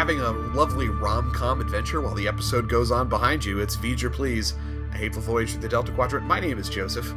[0.00, 3.60] having a lovely rom com adventure while the episode goes on behind you.
[3.60, 4.54] It's V'ger Please,
[4.94, 6.24] a hateful voyage through the Delta Quadrant.
[6.24, 7.12] My name is Joseph.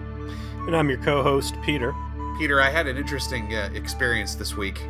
[0.68, 1.96] And I'm your co host, Peter.
[2.38, 4.82] Peter, I had an interesting uh, experience this week,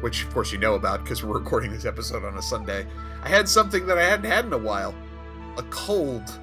[0.00, 2.86] which of course you know about because we're recording this episode on a Sunday.
[3.22, 4.94] I had something that I hadn't had in a while
[5.58, 6.40] a cold.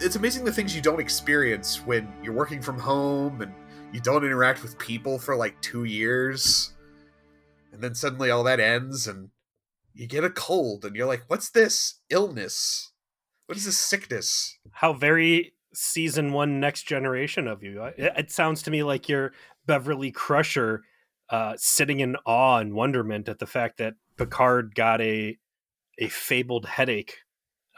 [0.00, 3.54] It's amazing the things you don't experience when you're working from home and
[3.90, 6.74] you don't interact with people for like two years.
[7.72, 9.30] And then suddenly all that ends and
[9.96, 12.92] you get a cold and you're like, what's this illness?
[13.46, 14.58] What is this sickness?
[14.72, 17.82] How very season one next generation of you.
[17.82, 19.32] It, it sounds to me like you're
[19.66, 20.82] Beverly Crusher
[21.30, 25.38] uh, sitting in awe and wonderment at the fact that Picard got a
[25.98, 27.18] a fabled headache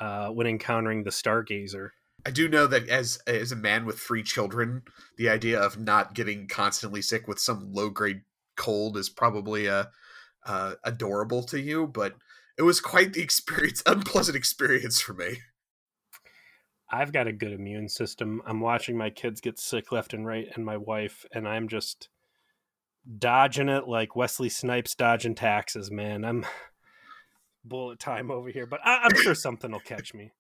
[0.01, 1.91] uh, when encountering the Stargazer.
[2.27, 4.83] I do know that as as a man with three children,
[5.17, 8.23] the idea of not getting constantly sick with some low grade
[8.57, 9.89] cold is probably a
[10.49, 12.15] uh, adorable to you, but
[12.57, 15.39] it was quite the experience, unpleasant experience for me.
[16.91, 18.41] I've got a good immune system.
[18.47, 22.09] I'm watching my kids get sick left and right, and my wife, and I'm just
[23.19, 26.25] dodging it like Wesley Snipes dodging taxes, man.
[26.25, 26.47] I'm
[27.65, 30.33] bullet time over here, but I, am sure something will catch me.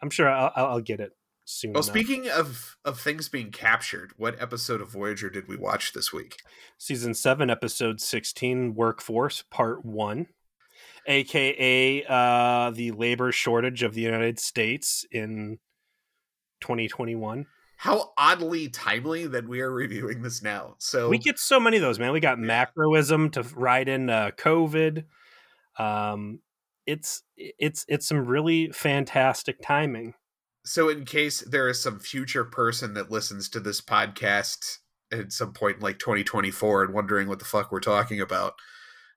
[0.00, 1.12] I'm sure I'll, I'll get it
[1.44, 1.72] soon.
[1.72, 1.94] Well, enough.
[1.94, 6.36] speaking of of things being captured, what episode of Voyager did we watch this week?
[6.78, 10.26] Season seven, episode sixteen, Workforce, Part One,
[11.06, 15.58] aka uh, the labor shortage of the United States in
[16.60, 17.46] 2021.
[17.76, 20.74] How oddly timely that we are reviewing this now.
[20.78, 22.12] So we get so many of those, man.
[22.12, 25.04] We got macroism to ride in uh, COVID.
[25.78, 26.40] Um,
[26.86, 30.14] it's it's it's some really fantastic timing.
[30.64, 34.78] So, in case there is some future person that listens to this podcast
[35.12, 38.54] at some point in like 2024 and wondering what the fuck we're talking about,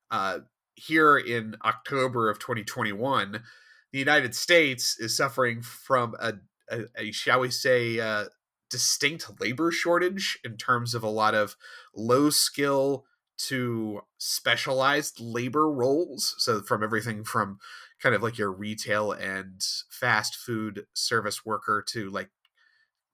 [0.10, 0.40] uh,
[0.76, 3.44] here in October of 2021,
[3.92, 6.34] the United States is suffering from a
[6.72, 8.26] a, a shall we say uh,
[8.70, 11.56] distinct labor shortage in terms of a lot of
[11.96, 13.06] low skill
[13.38, 16.36] to specialized labor roles.
[16.38, 17.60] So from everything from
[18.04, 22.30] kind of like your retail and fast food service worker to like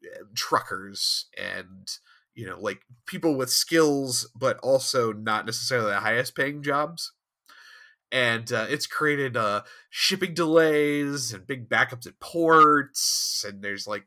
[0.03, 1.87] eh, truckers and
[2.33, 7.13] you know like people with skills but also not necessarily the highest paying jobs.
[8.11, 9.61] And uh, it's created uh,
[9.91, 14.05] shipping delays and big backups at ports and there's like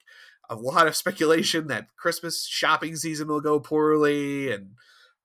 [0.51, 4.73] a lot of speculation that christmas shopping season will go poorly and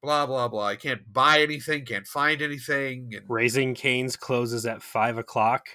[0.02, 4.82] blah blah blah i can't buy anything can't find anything and Raising Cane's closes at
[4.82, 5.68] five o'clock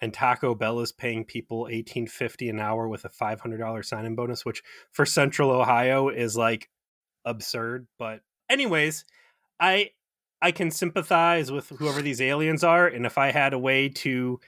[0.00, 4.62] and taco bell is paying people 1850 an hour with a $500 sign-in bonus which
[4.90, 6.68] for central ohio is like
[7.24, 8.20] absurd but
[8.50, 9.04] anyways
[9.60, 9.90] i
[10.42, 14.40] I can sympathize with whoever these aliens are, and if I had a way to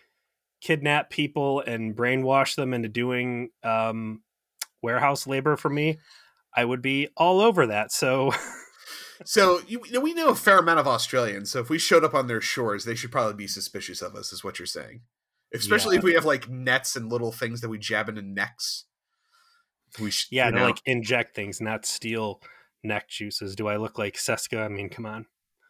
[0.61, 4.23] kidnap people and brainwash them into doing um,
[4.83, 5.99] warehouse labor for me,
[6.53, 7.93] I would be all over that.
[7.93, 8.33] So,
[9.25, 11.51] so you, we know a fair amount of Australians.
[11.51, 14.33] So if we showed up on their shores, they should probably be suspicious of us,
[14.33, 15.03] is what you're saying.
[15.53, 15.99] Especially yeah.
[15.99, 18.87] if we have like nets and little things that we jab into necks.
[20.01, 22.41] We sh- yeah, to like inject things, not steal
[22.83, 23.55] neck juices.
[23.55, 24.65] Do I look like Seska?
[24.65, 25.27] I mean, come on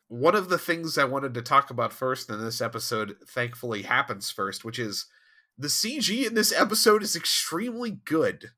[0.09, 4.31] one of the things I wanted to talk about first in this episode thankfully happens
[4.31, 5.07] first, which is
[5.57, 8.51] the CG in this episode is extremely good.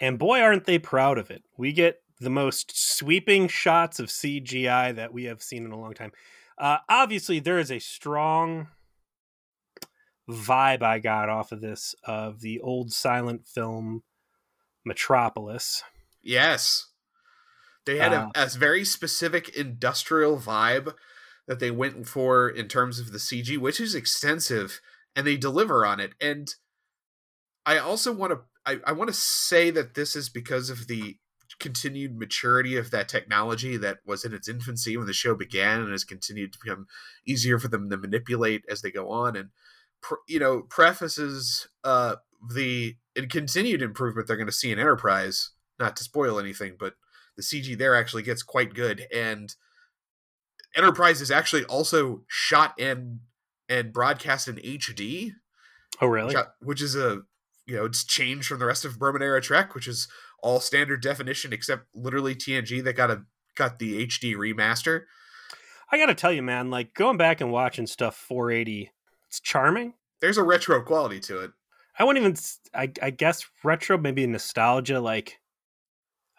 [0.00, 1.42] And boy, aren't they proud of it.
[1.56, 5.94] We get the most sweeping shots of CGI that we have seen in a long
[5.94, 6.12] time.
[6.58, 8.68] Uh, obviously, there is a strong
[10.28, 14.02] vibe I got off of this of the old silent film
[14.84, 15.82] Metropolis.
[16.22, 16.86] Yes.
[17.86, 20.94] They had uh, a, a very specific industrial vibe
[21.48, 24.80] that they went for in terms of the CG, which is extensive,
[25.16, 26.12] and they deliver on it.
[26.20, 26.54] And
[27.64, 31.16] I also want to I, I want to say that this is because of the
[31.60, 35.92] continued maturity of that technology that was in its infancy when the show began and
[35.92, 36.86] has continued to become
[37.26, 39.50] easier for them to manipulate as they go on and
[40.26, 42.16] you know prefaces uh
[42.54, 42.96] the
[43.28, 46.94] continued improvement they're going to see in enterprise not to spoil anything but
[47.40, 49.54] the CG there actually gets quite good, and
[50.76, 53.20] Enterprise is actually also shot and
[53.68, 55.32] and broadcast in HD.
[56.00, 56.34] Oh, really?
[56.34, 57.22] Which, which is a
[57.66, 60.06] you know it's changed from the rest of Berman era Trek, which is
[60.42, 63.22] all standard definition except literally TNG that got a
[63.54, 65.02] got the HD remaster.
[65.92, 68.92] I gotta tell you, man, like going back and watching stuff 480,
[69.28, 69.94] it's charming.
[70.20, 71.50] There's a retro quality to it.
[71.98, 72.36] I wouldn't even.
[72.74, 75.00] I, I guess retro, maybe nostalgia.
[75.00, 75.38] Like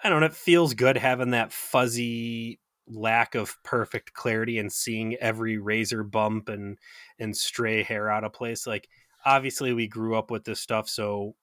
[0.04, 0.26] I don't know.
[0.28, 6.50] It feels good having that fuzzy lack of perfect clarity and seeing every razor bump
[6.50, 6.78] and
[7.20, 8.90] and stray hair out of place like
[9.26, 11.36] obviously we grew up with this stuff so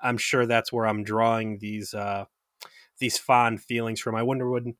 [0.00, 2.24] i'm sure that's where i'm drawing these uh
[2.98, 4.74] these fond feelings from i wonder when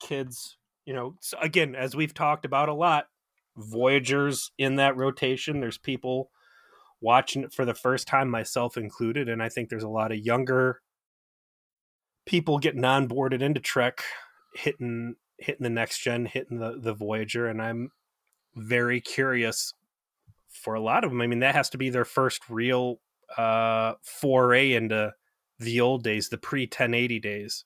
[0.00, 3.06] kids you know again as we've talked about a lot
[3.56, 6.30] voyagers in that rotation there's people
[7.00, 10.18] watching it for the first time myself included and i think there's a lot of
[10.18, 10.80] younger
[12.26, 14.02] people getting onboarded into trek
[14.54, 17.90] hitting hitting the next gen, hitting the the Voyager, and I'm
[18.54, 19.74] very curious
[20.48, 21.20] for a lot of them.
[21.20, 23.00] I mean, that has to be their first real
[23.36, 25.12] uh, foray into
[25.58, 27.64] the old days, the pre 1080 days.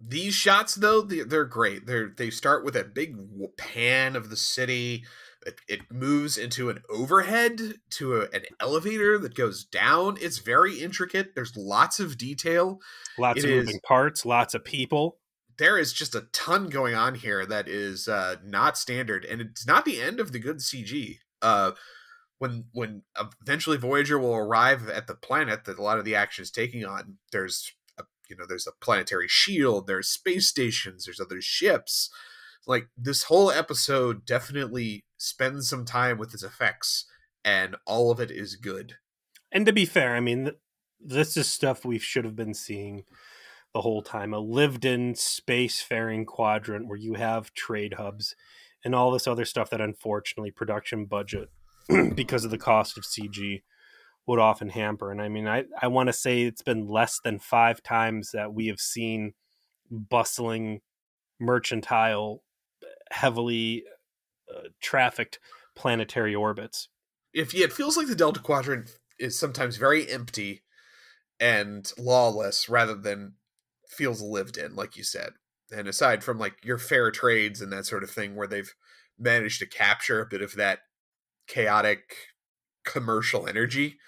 [0.00, 1.86] These shots, though, they're great.
[1.86, 3.16] They're they start with a big
[3.56, 5.04] pan of the city.
[5.44, 10.16] It, it moves into an overhead to a, an elevator that goes down.
[10.20, 11.34] It's very intricate.
[11.34, 12.80] There's lots of detail.
[13.18, 14.24] Lots it of moving parts.
[14.24, 15.18] Lots of people
[15.58, 19.66] there is just a ton going on here that is uh, not standard, and it's
[19.66, 21.18] not the end of the good CG.
[21.42, 21.72] Uh,
[22.38, 23.02] when when
[23.42, 26.84] eventually Voyager will arrive at the planet that a lot of the action is taking
[26.84, 32.10] on, there's a, you know there's a planetary shield, there's space stations, there's other ships.
[32.66, 37.06] Like this whole episode definitely spends some time with its effects,
[37.44, 38.96] and all of it is good.
[39.50, 40.52] And to be fair, I mean,
[41.00, 43.04] this is stuff we should have been seeing
[43.74, 48.34] the whole time a lived in spacefaring quadrant where you have trade hubs
[48.84, 51.50] and all this other stuff that unfortunately production budget
[52.14, 53.62] because of the cost of CG
[54.26, 55.10] would often hamper.
[55.10, 58.52] And I mean, I, I want to say it's been less than five times that
[58.52, 59.32] we have seen
[59.90, 60.80] bustling,
[61.40, 62.42] mercantile,
[63.10, 63.84] heavily
[64.54, 65.38] uh, trafficked
[65.74, 66.88] planetary orbits.
[67.32, 70.62] If yeah, it feels like the Delta Quadrant is sometimes very empty
[71.40, 73.34] and lawless rather than
[73.88, 75.30] feels lived in, like you said.
[75.70, 78.74] And aside from like your fair trades and that sort of thing, where they've
[79.18, 80.80] managed to capture a bit of that
[81.48, 82.14] chaotic
[82.84, 83.98] commercial energy,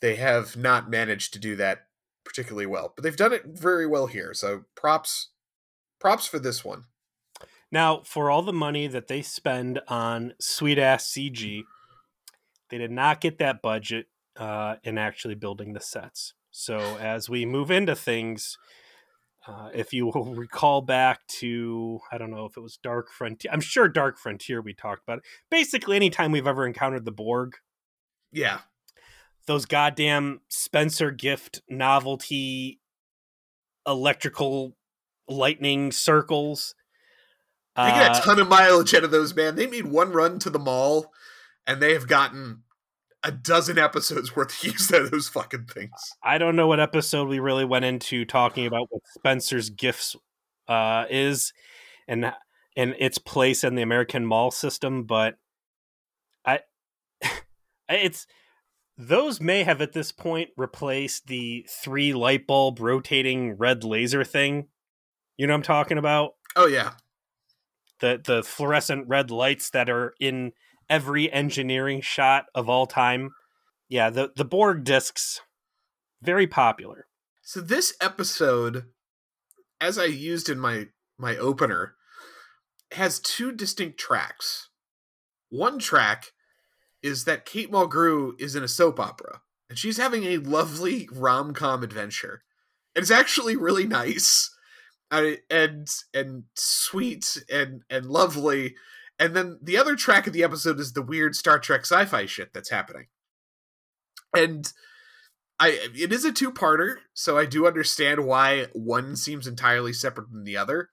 [0.00, 1.86] they have not managed to do that
[2.24, 2.92] particularly well.
[2.94, 4.34] But they've done it very well here.
[4.34, 5.30] So props
[5.98, 6.84] props for this one.
[7.70, 11.62] Now, for all the money that they spend on sweet ass CG,
[12.68, 14.06] they did not get that budget
[14.36, 16.34] uh, in actually building the sets.
[16.50, 18.58] So as we move into things,
[19.46, 23.50] uh, if you will recall back to, I don't know if it was Dark Frontier.
[23.52, 25.24] I'm sure Dark Frontier we talked about it.
[25.50, 27.56] Basically, anytime we've ever encountered the Borg.
[28.32, 28.60] Yeah.
[29.46, 32.80] Those goddamn Spencer gift novelty
[33.86, 34.76] electrical
[35.28, 36.74] lightning circles.
[37.76, 39.56] They get a uh, ton of mileage out of those, man.
[39.56, 41.12] They made one run to the mall
[41.66, 42.62] and they have gotten
[43.24, 46.14] a dozen episodes worth of use of those fucking things.
[46.22, 50.16] I don't know what episode we really went into talking about what Spencer's gifts
[50.68, 51.52] uh, is
[52.08, 52.32] and
[52.76, 55.38] and its place in the American mall system, but
[56.46, 56.60] I
[57.88, 58.26] it's
[58.98, 64.68] those may have at this point replaced the three light bulb rotating red laser thing.
[65.36, 66.34] You know what I'm talking about?
[66.56, 66.92] Oh yeah.
[68.00, 70.52] The the fluorescent red lights that are in
[70.92, 73.30] every engineering shot of all time.
[73.88, 75.40] Yeah, the the Borg discs
[76.20, 77.06] very popular.
[77.40, 78.84] So this episode
[79.80, 81.94] as I used in my my opener
[82.92, 84.68] has two distinct tracks.
[85.48, 86.32] One track
[87.02, 91.82] is that Kate Mulgrew is in a soap opera and she's having a lovely rom-com
[91.82, 92.42] adventure.
[92.94, 94.54] It's actually really nice.
[95.10, 98.74] Uh, and and sweet and and lovely
[99.22, 102.52] and then the other track of the episode is the weird Star Trek sci-fi shit
[102.52, 103.06] that's happening.
[104.36, 104.72] And
[105.60, 110.42] I it is a two-parter, so I do understand why one seems entirely separate from
[110.42, 110.90] the other.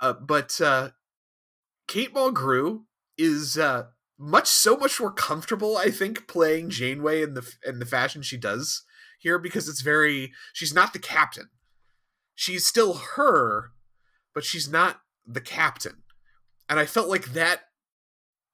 [0.00, 0.90] Uh, but uh,
[1.86, 2.84] Kate Mulgrew
[3.18, 7.86] is uh, much so much more comfortable, I think, playing Janeway in the in the
[7.86, 8.82] fashion she does
[9.18, 11.50] here because it's very she's not the captain.
[12.34, 13.72] She's still her,
[14.34, 16.01] but she's not the captain
[16.68, 17.62] and I felt like that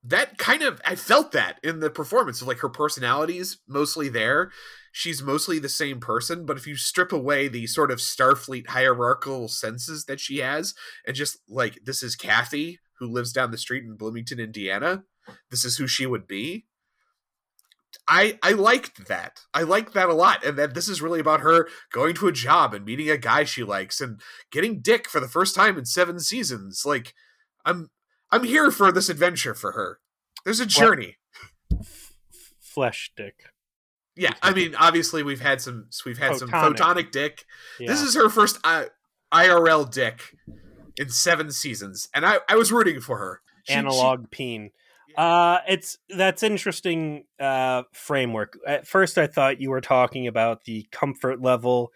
[0.05, 4.09] that kind of I felt that in the performance of like her personality is mostly
[4.09, 4.51] there.
[4.93, 9.49] She's mostly the same person, but if you strip away the sort of Starfleet hierarchical
[9.49, 10.75] senses that she has,
[11.07, 15.05] and just like this is Kathy who lives down the street in Bloomington, Indiana,
[15.51, 16.67] this is who she would be.
[18.07, 19.41] I I liked that.
[19.53, 22.33] I liked that a lot, and that this is really about her going to a
[22.33, 25.85] job and meeting a guy she likes and getting dick for the first time in
[25.85, 26.85] seven seasons.
[26.87, 27.15] Like
[27.65, 27.91] I'm
[28.31, 30.01] I'm here for this adventure for her.
[30.45, 31.17] There's a journey.
[32.61, 33.45] Flesh dick.
[34.17, 36.39] Yeah, I mean, obviously we've had some we've had photonic.
[36.39, 37.45] some photonic dick.
[37.79, 37.89] Yeah.
[37.89, 38.89] This is her first I-
[39.33, 40.35] IRL dick.
[40.97, 43.41] in seven seasons, and I, I was rooting for her.
[43.65, 44.71] She, Analog she, peen.
[45.17, 48.59] Uh, it's that's interesting uh, framework.
[48.67, 51.91] At first, I thought you were talking about the comfort level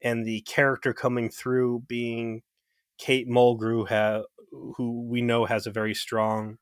[0.00, 2.42] and the character coming through being
[2.98, 6.58] Kate Mulgrew, ha- who we know has a very strong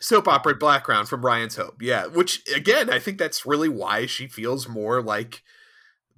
[0.00, 1.80] soap opera background from Ryan's Hope.
[1.80, 5.42] Yeah, which again, I think that's really why she feels more like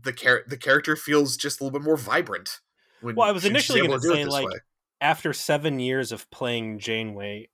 [0.03, 2.61] the char- the character feels just a little bit more vibrant.
[3.03, 4.59] well, I was initially going to say like way.
[5.01, 7.49] after seven years of playing Janeway,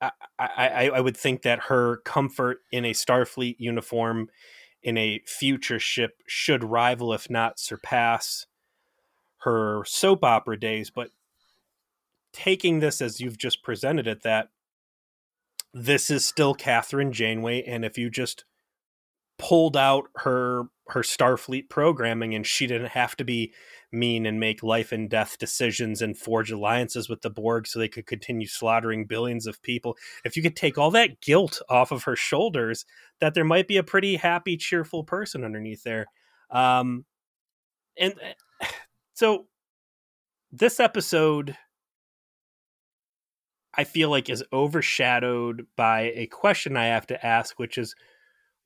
[0.00, 4.28] I, I I would think that her comfort in a Starfleet uniform
[4.82, 8.46] in a future ship should rival, if not surpass,
[9.38, 10.90] her soap opera days.
[10.90, 11.10] But
[12.32, 14.48] taking this as you've just presented it, that
[15.72, 18.44] this is still Catherine Janeway, and if you just
[19.38, 23.54] pulled out her her Starfleet programming and she didn't have to be
[23.92, 27.88] mean and make life and death decisions and forge alliances with the Borg so they
[27.88, 29.96] could continue slaughtering billions of people.
[30.24, 32.84] If you could take all that guilt off of her shoulders,
[33.20, 36.06] that there might be a pretty happy, cheerful person underneath there.
[36.50, 37.04] Um,
[37.96, 38.14] and
[38.60, 38.66] eh,
[39.14, 39.46] so
[40.52, 41.56] this episode
[43.74, 47.94] I feel like is overshadowed by a question I have to ask, which is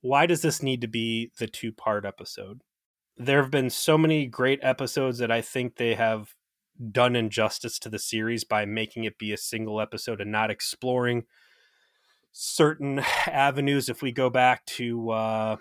[0.00, 2.62] why does this need to be the two part episode?
[3.16, 6.34] There have been so many great episodes that I think they have
[6.90, 11.24] done injustice to the series by making it be a single episode and not exploring
[12.32, 13.88] certain avenues.
[13.88, 15.56] If we go back to uh,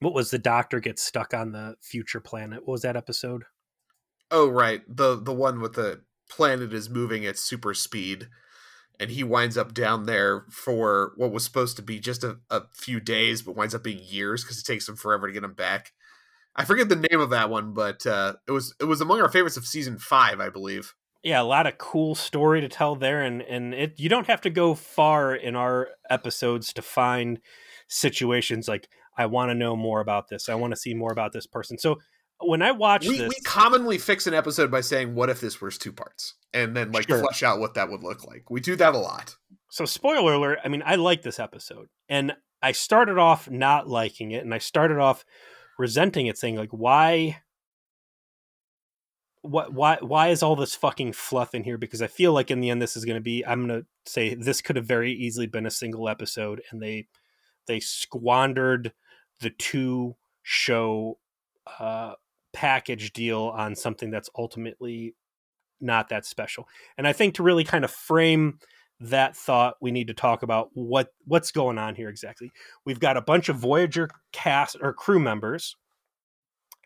[0.00, 2.60] what was the doctor gets stuck on the future planet?
[2.60, 3.44] What was that episode?
[4.30, 4.82] Oh, right.
[4.88, 6.02] The the one with the
[6.34, 8.28] planet is moving at super speed
[8.98, 12.62] and he winds up down there for what was supposed to be just a, a
[12.72, 15.52] few days but winds up being years because it takes him forever to get him
[15.52, 15.92] back.
[16.56, 19.28] I forget the name of that one but uh, it was it was among our
[19.28, 20.94] favorites of season five i believe.
[21.22, 24.40] Yeah a lot of cool story to tell there and and it you don't have
[24.42, 27.40] to go far in our episodes to find
[27.88, 30.48] situations like i want to know more about this.
[30.48, 31.76] I want to see more about this person.
[31.76, 31.98] So
[32.46, 35.60] when I watch we, this, we commonly fix an episode by saying, "What if this
[35.60, 37.20] was two parts?" and then like sure.
[37.20, 38.50] flesh out what that would look like.
[38.50, 39.36] We do that a lot.
[39.70, 40.58] So, spoiler alert.
[40.64, 44.58] I mean, I like this episode, and I started off not liking it, and I
[44.58, 45.24] started off
[45.78, 47.40] resenting it, saying like, "Why?"
[49.44, 51.76] What why why is all this fucking fluff in here?
[51.76, 53.44] Because I feel like in the end this is going to be.
[53.44, 57.08] I'm going to say this could have very easily been a single episode, and they
[57.66, 58.92] they squandered
[59.40, 61.18] the two show
[61.78, 62.14] uh,
[62.52, 65.14] package deal on something that's ultimately
[65.80, 66.68] not that special.
[66.96, 68.58] And I think to really kind of frame
[69.00, 72.50] that thought, we need to talk about what what's going on here exactly.
[72.86, 75.76] We've got a bunch of Voyager cast or crew members,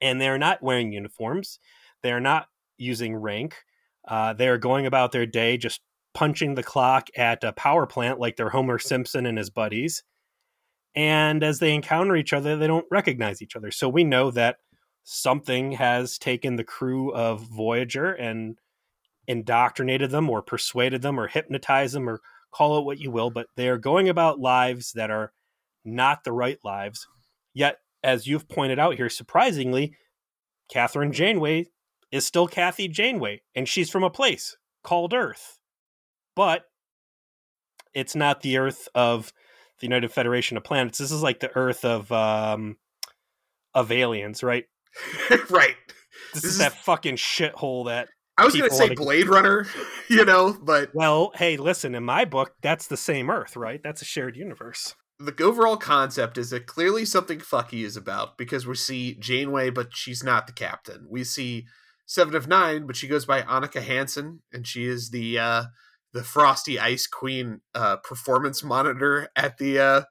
[0.01, 1.59] and they're not wearing uniforms.
[2.03, 2.47] They're not
[2.79, 3.57] using rank.
[4.07, 5.81] Uh, they're going about their day just
[6.15, 10.03] punching the clock at a power plant like they're Homer Simpson and his buddies.
[10.95, 13.71] And as they encounter each other, they don't recognize each other.
[13.71, 14.57] So we know that
[15.09, 18.59] something has taken the crew of Voyager and
[19.29, 22.21] indoctrinated them or persuaded them or hypnotized them or
[22.53, 25.33] call it what you will, but they are going about lives that are
[25.85, 27.07] not the right lives.
[27.55, 29.95] Yet, as you've pointed out here, surprisingly,
[30.75, 31.67] Kathryn Janeway
[32.11, 35.61] is still Kathy Janeway, and she's from a place called Earth.
[36.35, 36.65] But
[37.95, 39.33] it's not the Earth of
[39.79, 40.99] the United Federation of Planets.
[40.99, 42.77] This is like the Earth of um,
[43.73, 44.65] of aliens, right?
[45.51, 45.77] right.
[46.35, 49.67] This, this is, is, that fucking shithole that I was going to say Blade Runner,
[50.11, 53.81] you know, but well, hey, listen, in my book, that's the same Earth, right?
[53.83, 54.95] That's a shared universe.
[55.19, 59.89] The overall concept is that clearly something fucky is about because we see Janeway, but
[59.95, 61.07] she's not the captain.
[61.09, 61.65] We see
[62.05, 65.65] Seven of Nine, but she goes by Annika Hansen, and she is the uh,
[66.13, 70.03] the Frosty Ice Queen uh, performance monitor at the uh,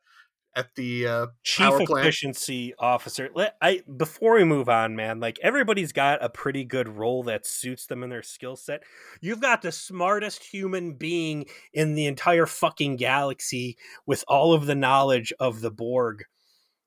[0.56, 3.30] at the uh, chief efficiency officer.
[3.36, 7.46] Let, I before we move on, man, like everybody's got a pretty good role that
[7.46, 8.84] suits them and their skill set.
[9.22, 14.76] You've got the smartest human being in the entire fucking galaxy with all of the
[14.76, 16.24] knowledge of the Borg.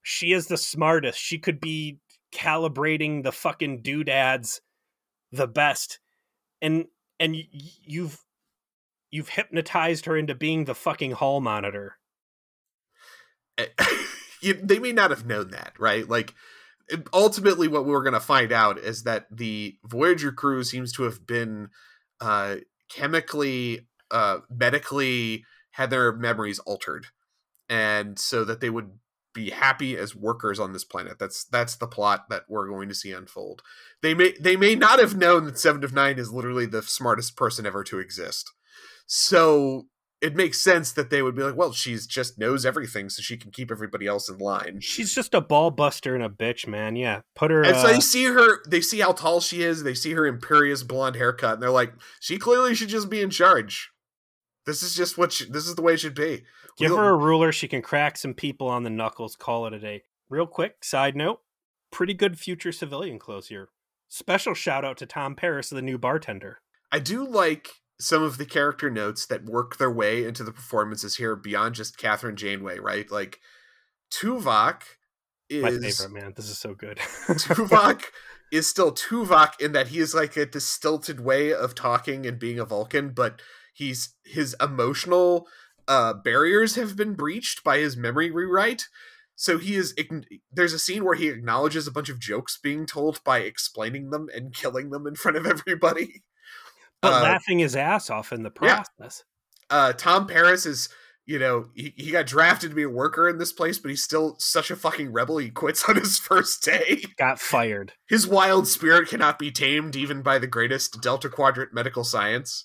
[0.03, 1.19] She is the smartest.
[1.19, 1.99] She could be
[2.33, 4.61] calibrating the fucking doodads
[5.31, 6.01] the best.
[6.63, 6.87] And
[7.21, 7.37] and
[7.85, 8.25] you've
[9.11, 11.99] you've hypnotized her into being the fucking hall monitor
[14.62, 16.09] they may not have known that, right?
[16.09, 16.35] Like
[17.12, 21.27] ultimately what we're going to find out is that the Voyager crew seems to have
[21.27, 21.69] been
[22.21, 22.57] uh,
[22.88, 27.07] chemically uh, medically had their memories altered
[27.69, 28.93] and so that they would
[29.35, 31.19] be happy as workers on this planet.
[31.19, 33.62] That's that's the plot that we're going to see unfold.
[34.03, 37.37] They may they may not have known that Seven of Nine is literally the smartest
[37.37, 38.50] person ever to exist.
[39.07, 39.87] So
[40.21, 43.37] it makes sense that they would be like, well, she's just knows everything, so she
[43.37, 44.81] can keep everybody else in line.
[44.81, 46.97] She's just a ball buster and a bitch, man.
[46.97, 47.63] Yeah, put her.
[47.63, 50.27] And so uh, they see her, they see how tall she is, they see her
[50.27, 53.91] imperious blonde haircut, and they're like, she clearly should just be in charge.
[54.67, 56.43] This is just what she, this is the way it should be.
[56.77, 57.53] give We'll- her a ruler.
[57.53, 59.37] She can crack some people on the knuckles.
[59.37, 60.03] Call it a day.
[60.29, 61.41] Real quick side note:
[61.91, 63.69] pretty good future civilian clothes here.
[64.09, 66.61] Special shout out to Tom Paris, the new bartender.
[66.91, 67.69] I do like
[68.00, 71.99] some of the character notes that work their way into the performances here beyond just
[71.99, 73.11] Catherine Janeway, right?
[73.11, 73.40] Like
[74.11, 74.83] Tuvok
[75.50, 76.33] My is favorite man.
[76.37, 76.99] This is so good.
[77.28, 78.05] Tuvok
[78.52, 82.59] is still Tuvok in that he is like a distilted way of talking and being
[82.59, 83.40] a Vulcan, but
[83.75, 85.47] he's his emotional
[85.88, 88.88] uh, barriers have been breached by his memory rewrite.
[89.35, 89.95] So he is.
[90.52, 94.28] There's a scene where he acknowledges a bunch of jokes being told by explaining them
[94.35, 96.23] and killing them in front of everybody.
[97.00, 98.83] But Uh, laughing his ass off in the yeah.
[98.99, 99.25] process.
[99.71, 100.88] uh, Tom Paris is,
[101.26, 104.02] you know, he, he got drafted to be a worker in this place, but he's
[104.02, 105.38] still such a fucking rebel.
[105.38, 107.02] He quits on his first day.
[107.17, 107.93] Got fired.
[108.09, 112.64] His wild spirit cannot be tamed even by the greatest Delta Quadrant medical science.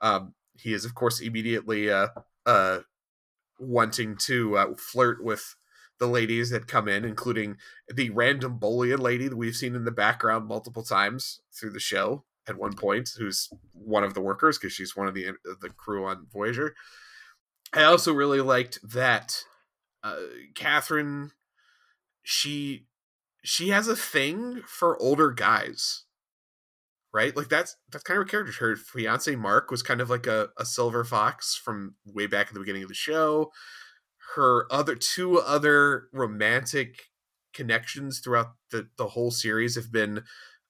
[0.00, 2.08] Um, he is, of course, immediately uh,
[2.46, 2.80] uh,
[3.58, 5.56] wanting to uh, flirt with
[5.98, 7.56] the ladies that come in, including
[7.92, 12.24] the random Bolian lady that we've seen in the background multiple times through the show
[12.48, 16.06] at one point, who's one of the workers because she's one of the the crew
[16.06, 16.74] on Voyager.
[17.72, 19.42] I also really liked that
[20.02, 20.16] uh,
[20.54, 21.32] Catherine.
[22.22, 22.86] She
[23.44, 26.04] she has a thing for older guys,
[27.12, 27.36] right?
[27.36, 28.52] Like that's that's kind of her character.
[28.58, 32.54] Her fiance Mark was kind of like a, a silver fox from way back at
[32.54, 33.50] the beginning of the show.
[34.34, 37.00] Her other two other romantic
[37.54, 40.22] connections throughout the the whole series have been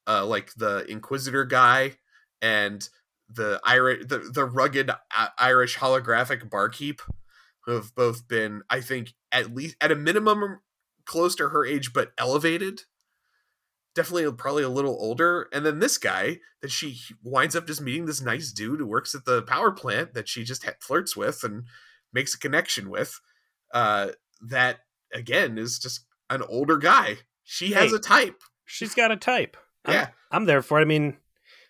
[0.09, 1.97] uh, like the Inquisitor guy
[2.40, 2.88] and
[3.29, 7.03] the Irish, the, the rugged uh, Irish holographic barkeep,
[7.64, 10.61] who have both been, I think, at least at a minimum
[11.05, 12.83] close to her age, but elevated.
[13.94, 15.49] Definitely, probably a little older.
[15.53, 19.14] And then this guy that she winds up just meeting this nice dude who works
[19.14, 21.64] at the power plant that she just flirts with and
[22.12, 23.18] makes a connection with.
[23.75, 24.09] Uh,
[24.40, 24.79] that
[25.12, 27.16] again is just an older guy.
[27.42, 27.97] She has Hey.
[27.97, 28.42] a type.
[28.64, 29.57] She's got a type.
[29.85, 30.09] I'm- Yeah.
[30.31, 30.83] I'm there for it.
[30.83, 31.17] I mean,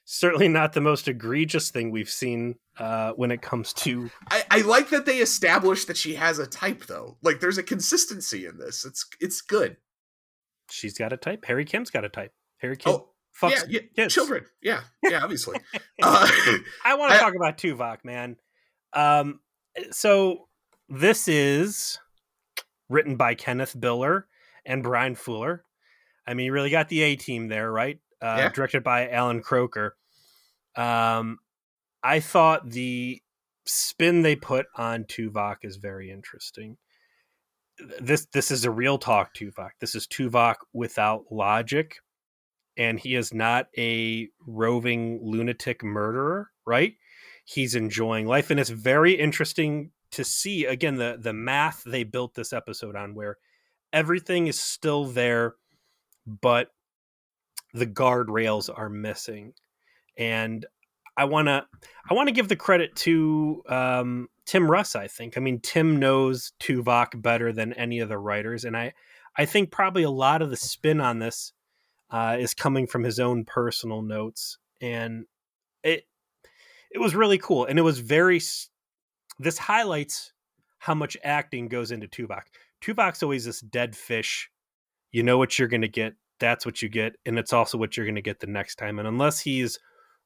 [0.05, 4.11] certainly not the most egregious thing we've seen uh, when it comes to.
[4.31, 7.19] I, I like that they established that she has a type though.
[7.23, 8.85] Like there's a consistency in this.
[8.85, 9.77] It's it's good.
[10.71, 11.45] She's got a type.
[11.47, 12.33] Harry Kim's got a type.
[12.59, 13.09] Harry Kim Oh
[13.41, 14.45] fucks yeah, yeah, children.
[14.61, 15.61] Yeah, yeah, obviously.
[16.03, 16.29] uh,
[16.85, 18.37] I want to talk about Tuvok, man.
[18.93, 19.41] Um,
[19.93, 20.49] so
[20.89, 21.99] this is
[22.89, 24.25] written by Kenneth Biller
[24.67, 25.65] and Brian Fuller.
[26.29, 27.99] I mean, you really got the A team there, right?
[28.21, 28.49] Uh, Yeah.
[28.51, 29.97] Directed by Alan Croker.
[30.77, 31.39] Um,
[32.03, 33.23] I thought the
[33.65, 36.77] spin they put on Tuvok is very interesting.
[38.01, 39.71] This this is a real talk Tuvok.
[39.81, 41.97] This is Tuvok without logic,
[42.77, 46.95] and he is not a roving lunatic murderer, right?
[47.45, 52.35] He's enjoying life, and it's very interesting to see again the the math they built
[52.35, 53.39] this episode on, where
[53.93, 55.55] everything is still there,
[56.41, 56.71] but
[57.75, 59.55] the guardrails are missing,
[60.17, 60.67] and
[61.17, 61.67] I want to
[62.09, 64.95] I want to give the credit to um, Tim Russ.
[64.95, 65.37] I think.
[65.37, 68.93] I mean, Tim knows Tuvok better than any of the writers, and I
[69.37, 71.53] I think probably a lot of the spin on this
[72.11, 75.27] uh, is coming from his own personal notes, and
[75.83, 76.07] it
[76.91, 78.41] it was really cool, and it was very.
[79.41, 80.33] This highlights
[80.79, 82.43] how much acting goes into Tuvok.
[82.81, 84.51] Tuvok's always this dead fish.
[85.13, 86.15] You know what you're going to get.
[86.41, 88.99] That's what you get, and it's also what you're going to get the next time.
[88.99, 89.79] And unless he's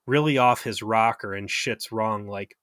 [0.06, 2.56] really off his rocker and shit's wrong, like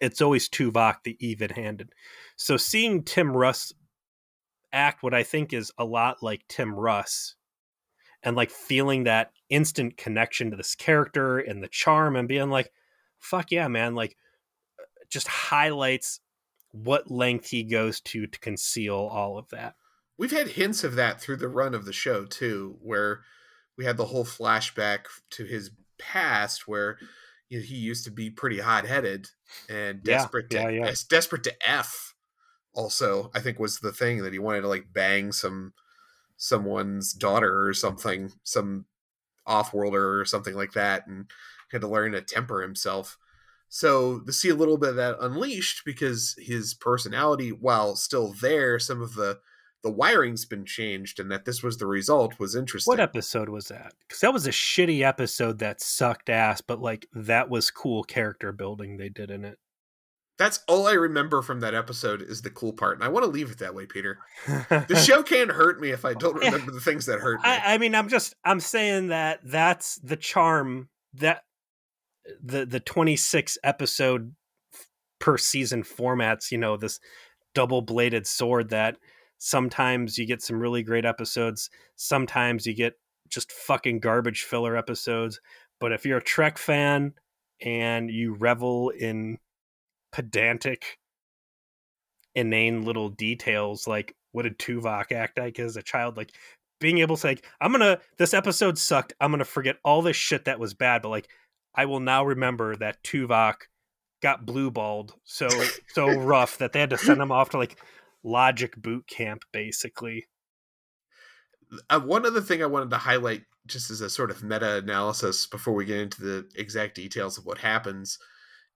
[0.00, 1.92] it's always Tuvok the even handed.
[2.36, 3.72] So seeing Tim Russ
[4.72, 7.36] act what I think is a lot like Tim Russ
[8.22, 12.70] and like feeling that instant connection to this character and the charm and being like,
[13.18, 14.16] fuck yeah, man, like
[14.78, 16.20] uh, just highlights
[16.72, 19.74] what length he goes to to conceal all of that.
[20.20, 23.22] We've had hints of that through the run of the show too, where
[23.78, 26.98] we had the whole flashback to his past, where
[27.48, 29.28] you know, he used to be pretty hot headed
[29.66, 30.94] and Yeah, desperate to yeah, yeah.
[31.08, 32.14] desperate to f.
[32.74, 35.72] Also, I think was the thing that he wanted to like bang some
[36.36, 38.84] someone's daughter or something, some
[39.46, 41.30] off-worlder or something like that, and
[41.72, 43.16] had to learn to temper himself.
[43.70, 48.78] So to see a little bit of that unleashed because his personality, while still there,
[48.78, 49.40] some of the
[49.82, 52.90] the wiring's been changed and that this was the result was interesting.
[52.90, 53.94] What episode was that?
[54.00, 58.52] Because that was a shitty episode that sucked ass, but like that was cool character
[58.52, 59.58] building they did in it.
[60.38, 63.30] That's all I remember from that episode is the cool part, and I want to
[63.30, 64.18] leave it that way, Peter.
[64.46, 67.48] the show can't hurt me if I don't remember the things that hurt me.
[67.48, 71.42] I, I mean, I'm just I'm saying that that's the charm that
[72.42, 74.34] the the 26 episode
[75.18, 76.50] per season formats.
[76.50, 77.00] You know, this
[77.54, 78.96] double bladed sword that
[79.40, 82.94] sometimes you get some really great episodes, sometimes you get
[83.28, 85.40] just fucking garbage filler episodes.
[85.80, 87.14] But if you're a Trek fan
[87.60, 89.38] and you revel in
[90.12, 90.98] pedantic,
[92.36, 96.16] inane little details like what did Tuvok act like as a child?
[96.16, 96.30] Like
[96.78, 99.14] being able to like, I'm gonna this episode sucked.
[99.20, 101.28] I'm gonna forget all this shit that was bad, but like
[101.74, 103.54] I will now remember that Tuvok
[104.22, 105.48] got blue balled so
[105.88, 107.78] so rough that they had to send him off to like
[108.22, 110.26] logic boot camp basically.
[111.88, 115.46] Uh, one other thing I wanted to highlight just as a sort of meta analysis
[115.46, 118.18] before we get into the exact details of what happens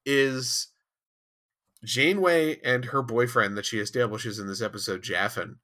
[0.06, 0.68] is
[1.84, 5.56] Janeway and her boyfriend that she establishes in this episode, Jaffen.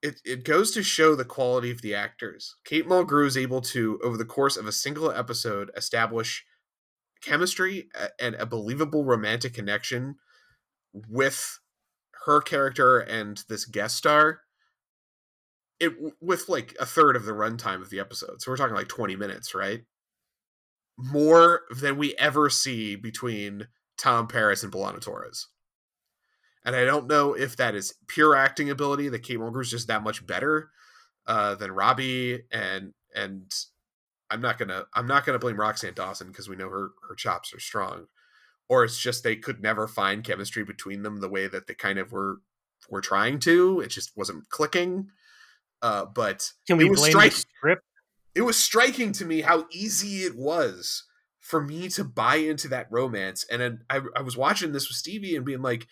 [0.00, 2.54] It it goes to show the quality of the actors.
[2.64, 6.44] Kate Mulgrew is able to, over the course of a single episode, establish
[7.20, 7.88] chemistry
[8.20, 10.16] and a believable romantic connection
[10.92, 11.58] with
[12.28, 14.42] her character and this guest star.
[15.80, 18.88] It with like a third of the runtime of the episode, so we're talking like
[18.88, 19.82] twenty minutes, right?
[20.96, 25.46] More than we ever see between Tom Paris and B'Elanna Torres.
[26.64, 29.86] And I don't know if that is pure acting ability that Kate Mulgrew is just
[29.86, 30.70] that much better
[31.26, 33.50] uh, than Robbie and and
[34.30, 37.54] I'm not gonna I'm not gonna blame Roxann Dawson because we know her her chops
[37.54, 38.06] are strong,
[38.68, 41.98] or it's just they could never find chemistry between them the way that they kind
[41.98, 42.38] of were
[42.88, 43.80] were trying to.
[43.80, 45.08] It just wasn't clicking.
[45.82, 47.82] Uh, but can we blame strik- the script?
[48.34, 51.04] It was striking to me how easy it was
[51.40, 53.44] for me to buy into that romance.
[53.50, 55.86] And I, I was watching this with Stevie and being like,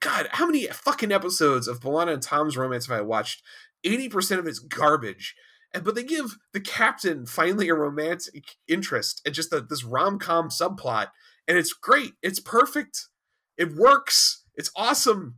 [0.00, 3.42] God, how many fucking episodes of B'Elanna and Tom's romance have I watched?
[3.84, 5.34] 80% of it's garbage.
[5.72, 10.18] And but they give the captain finally a romantic interest and just a, this rom
[10.18, 11.08] com subplot,
[11.48, 12.12] and it's great.
[12.22, 13.08] It's perfect.
[13.56, 14.44] It works.
[14.54, 15.36] It's awesome.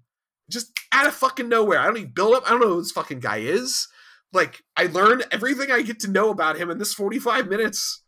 [0.50, 1.78] Just out of fucking nowhere.
[1.78, 2.46] I don't even build up.
[2.46, 3.88] I don't know who this fucking guy is.
[4.32, 8.02] Like I learn everything I get to know about him in this forty five minutes.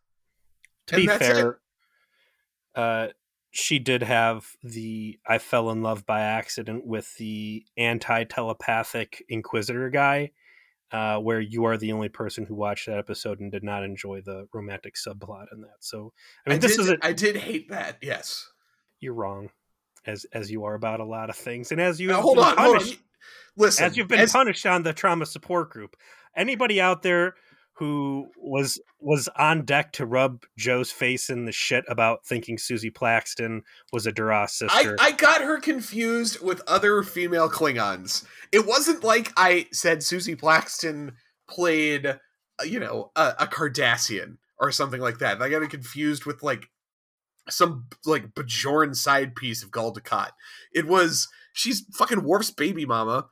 [0.89, 1.61] To and be fair,
[2.75, 3.09] uh,
[3.51, 9.91] she did have the I fell in love by accident with the anti telepathic Inquisitor
[9.91, 10.33] guy,
[10.92, 14.20] uh, where you are the only person who watched that episode and did not enjoy
[14.20, 15.77] the romantic subplot in that.
[15.81, 16.12] So
[16.46, 17.98] I mean, I this did, is a, I did hate that.
[18.03, 18.51] Yes,
[19.01, 19.51] you're wrong,
[20.07, 22.57] as as you are about a lot of things, and as you now, hold on,
[22.57, 22.98] punished, hold on.
[23.57, 25.96] Listen, as you've been as, punished on the trauma support group.
[26.37, 27.35] Anybody out there
[27.79, 32.93] who was was on deck to rub Joe's face in the shit about thinking Suzie
[32.93, 33.61] Plakson
[33.93, 34.97] was a Duras sister.
[34.99, 38.27] I, I got her confused with other female Klingons.
[38.51, 41.12] It wasn't like I said Suzie Plakson
[41.49, 45.41] played, uh, you know, a, a Cardassian or something like that.
[45.41, 46.69] I got it confused with like
[47.49, 50.31] some like Bajoran side piece of Gul Dukat.
[50.75, 53.29] It was she's fucking Worf's baby mama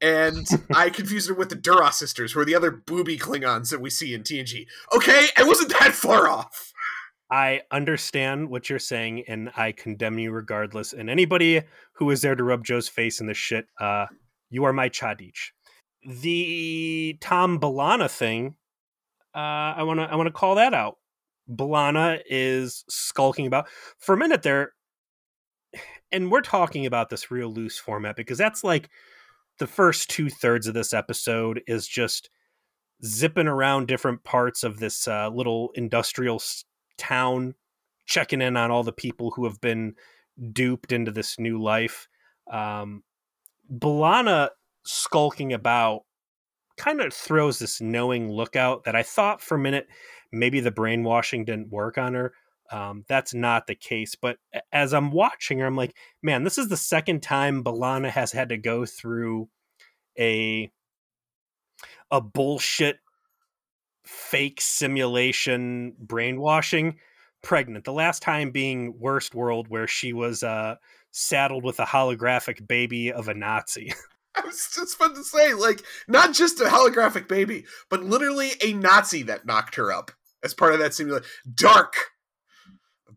[0.00, 3.80] and I confused her with the Duras sisters, who are the other booby Klingons that
[3.80, 4.66] we see in TNG.
[4.94, 6.72] Okay, I wasn't that far off.
[7.30, 10.92] I understand what you're saying, and I condemn you regardless.
[10.92, 14.06] And anybody who is there to rub Joe's face in the shit, uh,
[14.48, 15.50] you are my cha'DIch.
[16.04, 18.56] The Tom B'Elanna thing,
[19.34, 19.38] uh,
[19.76, 20.96] I want to I want to call that out.
[21.48, 24.72] B'Elanna is skulking about for a minute there,
[26.10, 28.88] and we're talking about this real loose format because that's like
[29.60, 32.30] the first two thirds of this episode is just
[33.04, 36.42] zipping around different parts of this uh, little industrial
[36.98, 37.54] town,
[38.06, 39.94] checking in on all the people who have been
[40.52, 42.08] duped into this new life.
[42.50, 43.04] Um,
[43.72, 44.48] B'Elanna
[44.84, 46.00] skulking about
[46.76, 49.86] kind of throws this knowing look out that I thought for a minute
[50.32, 52.32] maybe the brainwashing didn't work on her.
[52.70, 54.14] Um, that's not the case.
[54.14, 54.38] But
[54.72, 58.50] as I'm watching her, I'm like, man, this is the second time B'Elanna has had
[58.50, 59.48] to go through
[60.18, 60.70] a
[62.10, 62.98] a bullshit
[64.04, 66.96] fake simulation brainwashing
[67.42, 67.84] pregnant.
[67.84, 70.76] The last time being Worst World, where she was uh,
[71.10, 73.92] saddled with a holographic baby of a Nazi.
[74.34, 78.72] I was just about to say, like, not just a holographic baby, but literally a
[78.72, 80.12] Nazi that knocked her up
[80.44, 81.28] as part of that simulation.
[81.52, 81.94] Dark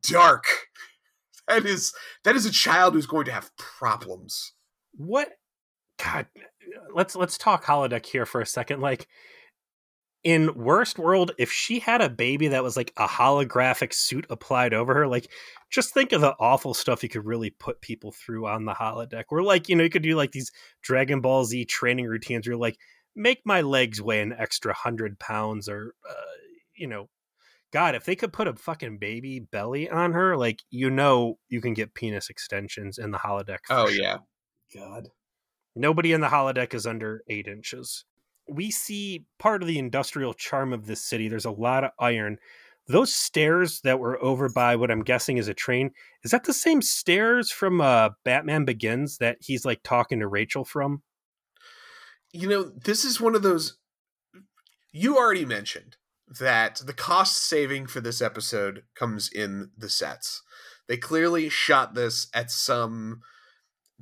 [0.04, 0.46] dark.
[1.48, 4.54] That is that is a child who's going to have problems.
[4.94, 5.30] What
[6.04, 6.28] God,
[6.94, 8.82] let's let's talk holodeck here for a second.
[8.82, 9.08] Like
[10.24, 14.74] in worst world, if she had a baby that was like a holographic suit applied
[14.74, 15.30] over her, like
[15.70, 19.26] just think of the awful stuff you could really put people through on the holodeck.
[19.30, 22.56] Or like, you know, you could do like these Dragon Ball Z training routines where
[22.56, 22.78] like,
[23.16, 26.14] make my legs weigh an extra hundred pounds or, uh,
[26.76, 27.10] you know,
[27.74, 31.60] God, if they could put a fucking baby belly on her, like, you know, you
[31.60, 33.58] can get penis extensions in the holodeck.
[33.68, 34.00] Oh, sure.
[34.00, 34.18] yeah.
[34.76, 35.10] God.
[35.76, 38.06] Nobody in the holodeck is under eight inches.
[38.48, 41.28] We see part of the industrial charm of this city.
[41.28, 42.38] There's a lot of iron.
[42.88, 45.92] Those stairs that were over by what I'm guessing is a train,
[46.24, 50.64] is that the same stairs from uh, Batman Begins that he's like talking to Rachel
[50.64, 51.02] from?
[52.32, 53.78] You know, this is one of those.
[54.92, 60.42] You already mentioned that the cost saving for this episode comes in the sets.
[60.88, 63.22] They clearly shot this at some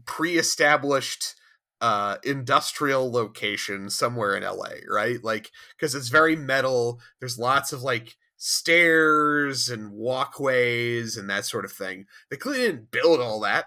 [0.05, 1.35] pre established
[1.79, 5.23] uh industrial location somewhere in LA, right?
[5.23, 11.65] Like cuz it's very metal, there's lots of like stairs and walkways and that sort
[11.65, 12.05] of thing.
[12.29, 13.65] They clearly didn't build all that,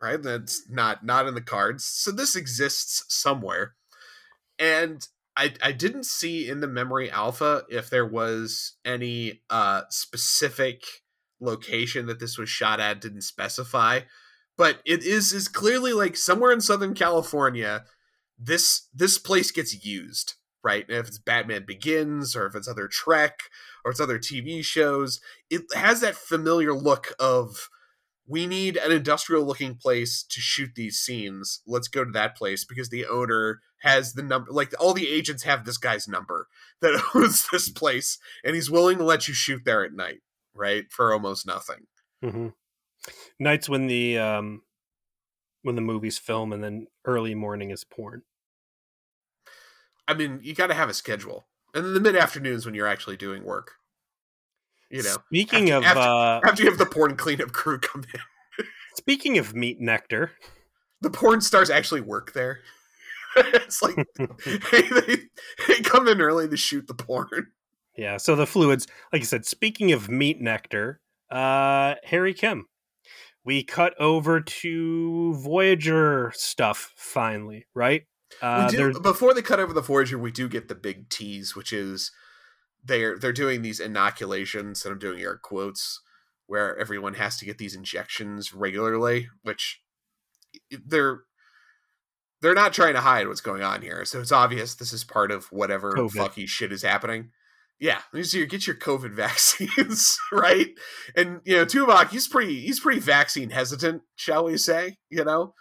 [0.00, 0.22] right?
[0.22, 1.84] That's not not in the cards.
[1.84, 3.74] So this exists somewhere.
[4.58, 10.84] And I I didn't see in the memory alpha if there was any uh specific
[11.40, 14.00] location that this was shot at didn't specify
[14.56, 17.84] but it is is clearly like somewhere in Southern California.
[18.38, 20.84] This this place gets used, right?
[20.88, 23.40] if it's Batman Begins or if it's other Trek
[23.84, 25.20] or it's other TV shows,
[25.50, 27.68] it has that familiar look of
[28.26, 31.60] we need an industrial looking place to shoot these scenes.
[31.66, 35.42] Let's go to that place because the owner has the number like all the agents
[35.42, 36.48] have this guy's number
[36.80, 40.20] that owns this place and he's willing to let you shoot there at night,
[40.54, 40.84] right?
[40.90, 41.86] For almost nothing.
[42.24, 42.48] Mm-hmm
[43.38, 44.62] nights when the um
[45.62, 48.22] when the movies film and then early morning is porn.
[50.06, 51.46] I mean, you got to have a schedule.
[51.74, 53.72] And then the mid afternoons when you're actually doing work.
[54.90, 55.16] You know.
[55.26, 58.66] Speaking after, of after, uh after you have the porn cleanup crew come in.
[58.96, 60.32] speaking of meat nectar,
[61.00, 62.60] the porn stars actually work there.
[63.36, 63.96] it's like
[64.44, 65.16] hey, they,
[65.66, 67.48] they come in early to shoot the porn.
[67.96, 72.66] Yeah, so the fluids, like I said, speaking of meat nectar, uh Harry Kim
[73.44, 78.04] we cut over to Voyager stuff finally, right?
[78.42, 81.72] Uh, do, before they cut over the Voyager, we do get the big tease, which
[81.72, 82.10] is
[82.84, 86.00] they're they're doing these inoculations, and I'm doing air quotes,
[86.46, 89.82] where everyone has to get these injections regularly, which
[90.86, 91.22] they're
[92.40, 94.04] they're not trying to hide what's going on here.
[94.04, 96.10] So it's obvious this is part of whatever COVID.
[96.10, 97.30] fucky shit is happening
[97.80, 100.70] yeah, so you get your COVID vaccines, right?
[101.16, 105.54] And you know, Tuvok, he's pretty he's pretty vaccine hesitant, shall we say, you know?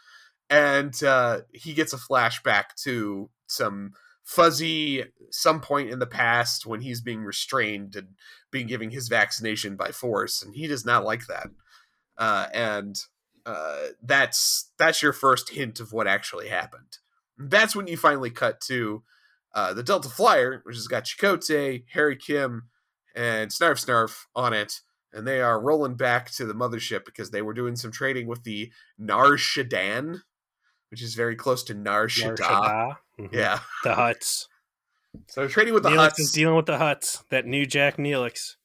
[0.49, 3.91] And uh he gets a flashback to some
[4.23, 8.09] fuzzy some point in the past when he's being restrained and
[8.51, 11.47] being given his vaccination by force, and he does not like that.
[12.17, 12.95] Uh and
[13.45, 16.97] uh that's that's your first hint of what actually happened.
[17.37, 19.03] That's when you finally cut to
[19.53, 22.69] uh, the Delta Flyer, which has got Chakotay, Harry Kim,
[23.15, 24.81] and Snarf Snarf on it,
[25.11, 28.43] and they are rolling back to the mothership because they were doing some trading with
[28.43, 30.21] the Nar Shaddaa,
[30.93, 32.97] which is very close to Nar Shaddaa.
[33.19, 33.35] Mm-hmm.
[33.35, 34.45] Yeah, the Hutts.
[35.27, 36.19] So they're trading with the Neelix Hutts.
[36.19, 37.23] is dealing with the Hutts.
[37.29, 38.57] That new Jack Neelix.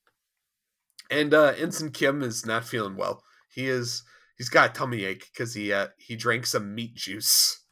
[1.11, 3.23] And uh, Ensign Kim is not feeling well.
[3.51, 4.03] He is.
[4.37, 7.63] He's got a tummy ache because he uh, he drank some meat juice.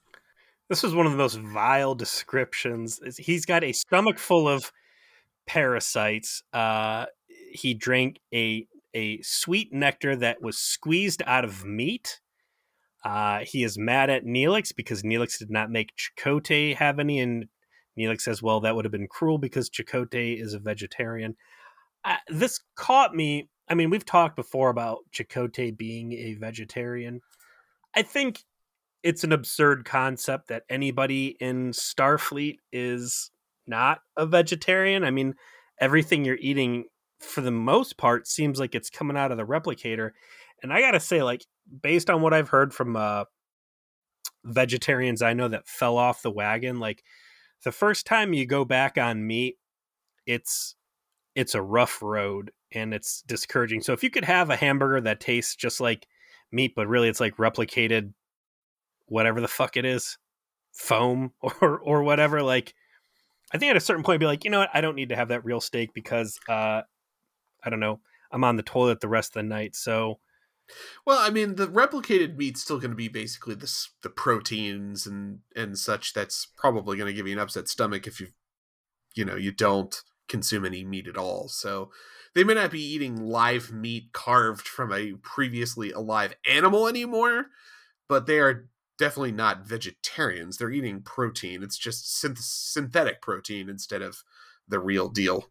[0.70, 2.98] This was one of the most vile descriptions.
[3.18, 4.72] He's got a stomach full of
[5.46, 6.42] parasites.
[6.54, 7.04] Uh,
[7.52, 12.22] he drank a a sweet nectar that was squeezed out of meat.
[13.06, 17.46] Uh, he is mad at Neelix because Neelix did not make Chakotay have any, and
[17.96, 21.36] Neelix says, "Well, that would have been cruel because Chakotay is a vegetarian."
[22.04, 23.48] Uh, this caught me.
[23.68, 27.20] I mean, we've talked before about Chakotay being a vegetarian.
[27.94, 28.42] I think
[29.04, 33.30] it's an absurd concept that anybody in Starfleet is
[33.68, 35.04] not a vegetarian.
[35.04, 35.34] I mean,
[35.80, 36.86] everything you're eating
[37.20, 40.10] for the most part seems like it's coming out of the replicator.
[40.60, 41.46] And I got to say like
[41.82, 43.24] based on what I've heard from uh
[44.44, 47.02] vegetarians I know that fell off the wagon, like
[47.64, 49.56] the first time you go back on meat,
[50.26, 50.76] it's
[51.34, 53.82] it's a rough road and it's discouraging.
[53.82, 56.06] So if you could have a hamburger that tastes just like
[56.52, 58.12] meat but really it's like replicated
[59.06, 60.18] whatever the fuck it is,
[60.72, 62.42] foam or or whatever.
[62.42, 62.74] Like,
[63.52, 65.10] I think at a certain point, I'd be like, you know what, I don't need
[65.10, 66.82] to have that real steak because, uh,
[67.64, 68.00] I don't know,
[68.30, 69.76] I'm on the toilet the rest of the night.
[69.76, 70.18] So
[71.06, 75.40] Well, I mean, the replicated meat's still going to be basically the the proteins and
[75.54, 76.12] and such.
[76.12, 78.28] That's probably going to give you an upset stomach if you,
[79.14, 81.48] you know, you don't consume any meat at all.
[81.48, 81.90] So
[82.34, 87.46] they may not be eating live meat carved from a previously alive animal anymore,
[88.08, 90.58] but they are definitely not vegetarians.
[90.58, 91.62] They're eating protein.
[91.62, 94.22] It's just synth- synthetic protein instead of
[94.68, 95.46] the real deal.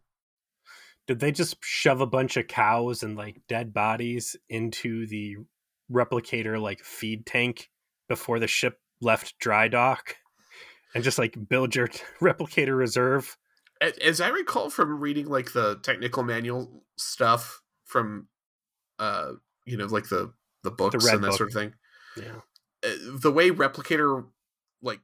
[1.06, 5.36] Did they just shove a bunch of cows and like dead bodies into the
[5.90, 7.70] replicator like feed tank
[8.08, 10.16] before the ship left dry dock
[10.94, 11.88] and just like build your
[12.20, 13.36] replicator reserve?
[13.80, 18.28] As I recall from reading like the technical manual stuff from
[18.98, 19.32] uh
[19.66, 20.32] you know like the
[20.64, 21.36] the books the and that book.
[21.36, 21.74] sort of thing.
[22.16, 22.40] Yeah.
[22.84, 24.24] Uh, the way replicator
[24.82, 25.00] like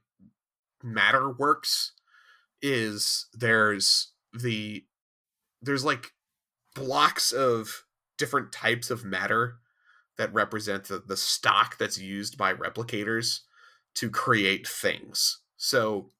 [0.82, 1.92] matter works
[2.60, 4.84] is there's the
[5.62, 6.12] there's like
[6.74, 7.84] blocks of
[8.18, 9.56] different types of matter
[10.18, 13.40] that represent the, the stock that's used by replicators
[13.94, 15.40] to create things.
[15.56, 16.10] So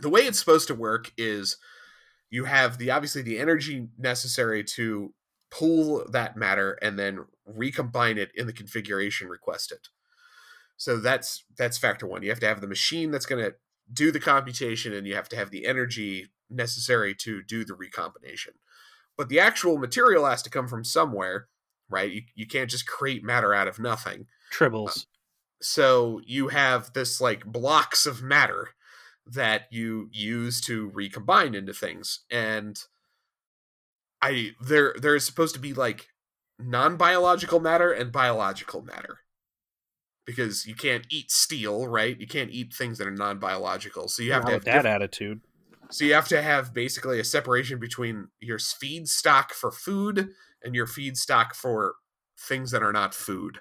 [0.00, 1.56] the way it's supposed to work is
[2.30, 5.12] you have the obviously the energy necessary to
[5.50, 9.88] pull that matter and then recombine it in the configuration requested.
[10.76, 12.22] So that's that's factor 1.
[12.22, 13.54] You have to have the machine that's going to
[13.92, 18.54] do the computation and you have to have the energy necessary to do the recombination.
[19.16, 21.48] But the actual material has to come from somewhere,
[21.88, 22.10] right?
[22.10, 24.26] You, you can't just create matter out of nothing.
[24.52, 24.98] Tribbles.
[24.98, 25.00] Uh,
[25.62, 28.70] so you have this like blocks of matter
[29.26, 32.20] that you use to recombine into things.
[32.30, 32.78] And
[34.22, 36.08] I there there is supposed to be like
[36.58, 39.20] non-biological matter and biological matter
[40.26, 42.18] because you can't eat steel, right?
[42.18, 44.08] You can't eat things that are non-biological.
[44.08, 45.40] So you have Not to have that attitude.
[45.90, 50.30] So you have to have basically a separation between your feed stock for food
[50.62, 51.94] and your feed stock for
[52.38, 53.60] things that are not food.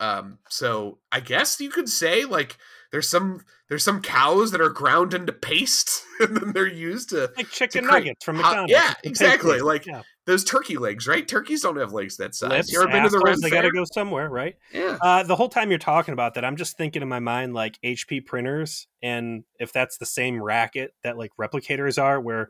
[0.00, 2.58] Um, so I guess you could say like
[2.94, 7.28] there's some there's some cows that are ground into paste and then they're used to
[7.36, 8.70] like chicken to nuggets from McDonald's.
[8.70, 9.58] yeah, exactly.
[9.60, 10.02] Like yeah.
[10.26, 11.26] those turkey legs, right?
[11.26, 12.50] Turkeys don't have legs that size.
[12.50, 14.54] Lips, you ever been to the Ren They got to go somewhere, right?
[14.72, 14.96] Yeah.
[15.00, 17.80] Uh, the whole time you're talking about that, I'm just thinking in my mind like
[17.84, 22.48] HP printers, and if that's the same racket that like replicators are, where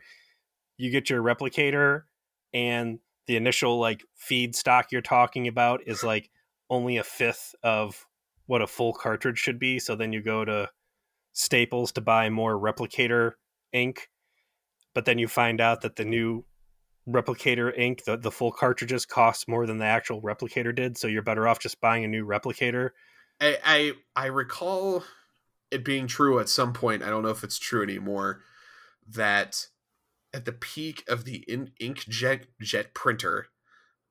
[0.76, 2.02] you get your replicator
[2.52, 6.28] and the initial like feed stock you're talking about is like
[6.68, 8.04] only a fifth of
[8.46, 9.78] what a full cartridge should be.
[9.78, 10.68] So then you go to
[11.32, 13.32] Staples to buy more replicator
[13.72, 14.08] ink,
[14.94, 16.44] but then you find out that the new
[17.08, 20.96] replicator ink, the, the full cartridges cost more than the actual replicator did.
[20.96, 22.90] So you're better off just buying a new replicator.
[23.40, 25.04] I, I, I recall
[25.70, 27.02] it being true at some point.
[27.02, 28.42] I don't know if it's true anymore.
[29.06, 29.66] That
[30.32, 33.48] at the peak of the in, inkjet jet printer,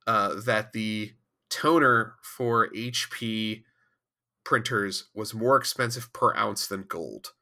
[0.05, 1.13] uh, that the
[1.49, 3.63] toner for HP
[4.43, 7.33] printers was more expensive per ounce than gold.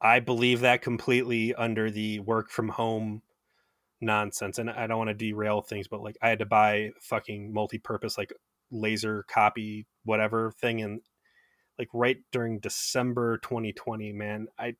[0.00, 3.22] I believe that completely under the work from home
[4.00, 4.58] nonsense.
[4.58, 7.78] And I don't want to derail things, but like I had to buy fucking multi
[7.78, 8.32] purpose, like
[8.70, 10.82] laser copy, whatever thing.
[10.82, 11.00] And
[11.78, 14.74] like right during December 2020, man, I,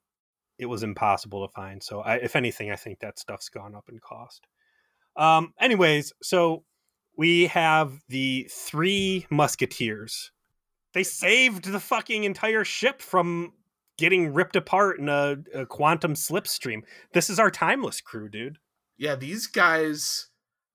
[0.58, 1.82] it was impossible to find.
[1.82, 4.46] So I, if anything, I think that stuff's gone up in cost.
[5.16, 6.64] Um, anyways, so
[7.16, 10.32] we have the three musketeers
[10.94, 13.52] they saved the fucking entire ship from
[13.98, 16.82] getting ripped apart in a, a quantum slipstream.
[17.12, 18.58] This is our timeless crew, dude.
[18.96, 20.28] Yeah, these guys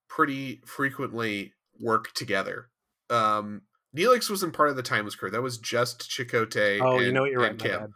[0.07, 2.69] pretty frequently work together.
[3.09, 3.63] Um,
[3.95, 5.31] Neelix wasn't part of the timeless crew.
[5.31, 6.79] That was just Chakotay.
[6.81, 7.31] Oh, and, you know what?
[7.31, 7.57] You're right.
[7.57, 7.95] Kim.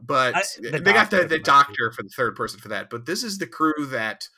[0.00, 2.90] But I, the they got the, the doctor for the third person for that.
[2.90, 4.28] But this is the crew that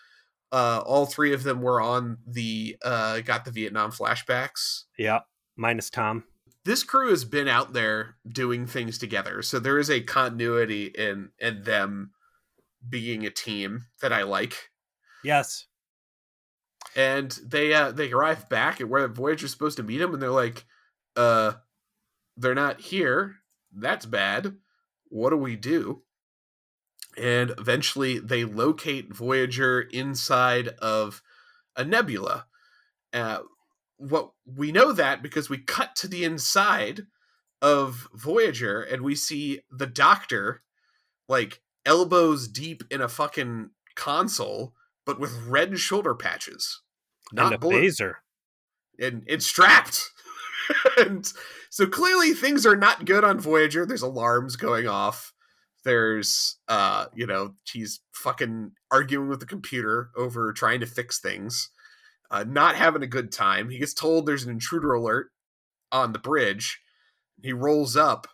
[0.52, 4.84] uh, all three of them were on the uh, got the Vietnam flashbacks.
[4.96, 5.20] Yeah,
[5.56, 6.24] minus Tom
[6.68, 11.30] this crew has been out there doing things together, so there is a continuity in
[11.38, 12.10] in them
[12.86, 14.68] being a team that I like.
[15.24, 15.64] Yes.
[16.94, 20.22] And they uh they arrive back at where the Voyager's supposed to meet them, and
[20.22, 20.66] they're like,
[21.16, 21.52] uh,
[22.36, 23.36] they're not here.
[23.74, 24.56] That's bad.
[25.08, 26.02] What do we do?
[27.16, 31.22] And eventually they locate Voyager inside of
[31.74, 32.44] a nebula.
[33.14, 33.38] Uh,
[33.98, 37.02] what we know that because we cut to the inside
[37.60, 40.62] of Voyager and we see the doctor
[41.28, 44.72] like elbows deep in a fucking console,
[45.04, 46.80] but with red shoulder patches.
[47.32, 47.80] Not and a bullet.
[47.80, 48.18] Baser.
[48.98, 50.10] And it's strapped.
[50.98, 51.30] and
[51.70, 53.84] so clearly things are not good on Voyager.
[53.84, 55.32] There's alarms going off.
[55.84, 61.70] There's uh, you know, she's fucking arguing with the computer over trying to fix things
[62.30, 63.70] uh, not having a good time.
[63.70, 65.30] He gets told there's an intruder alert
[65.92, 66.80] on the bridge.
[67.42, 68.26] He rolls up,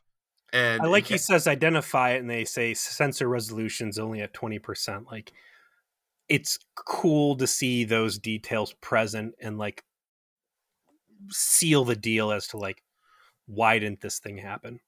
[0.53, 4.35] and I like he and- says identify it, and they say sensor resolution's only at
[4.35, 5.07] twenty percent.
[5.11, 5.33] Like,
[6.29, 9.85] it's cool to see those details present and like
[11.31, 12.83] seal the deal as to like
[13.47, 14.81] why didn't this thing happen?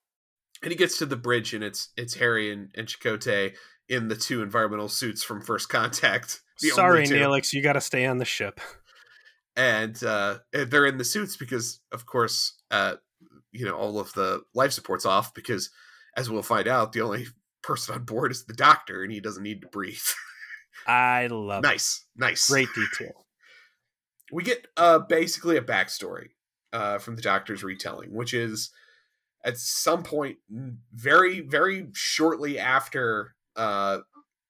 [0.63, 3.55] and he gets to the bridge, and it's it's Harry and, and Chakotay
[3.89, 6.41] in the two environmental suits from First Contact.
[6.59, 7.07] Sorry.
[7.07, 8.61] Neelix, you got to stay on the ship.
[9.57, 12.97] And uh, they're in the suits because, of course, uh,
[13.53, 15.71] you know all of the life support's off because,
[16.17, 17.27] as we'll find out, the only
[17.63, 19.99] person on board is the doctor, and he doesn't need to breathe.
[20.87, 21.67] I love it.
[21.67, 23.27] nice, nice, Great detail.
[24.31, 26.29] we get uh basically a backstory
[26.73, 28.71] uh from the doctor's retelling which is
[29.45, 30.37] at some point
[30.93, 33.99] very very shortly after uh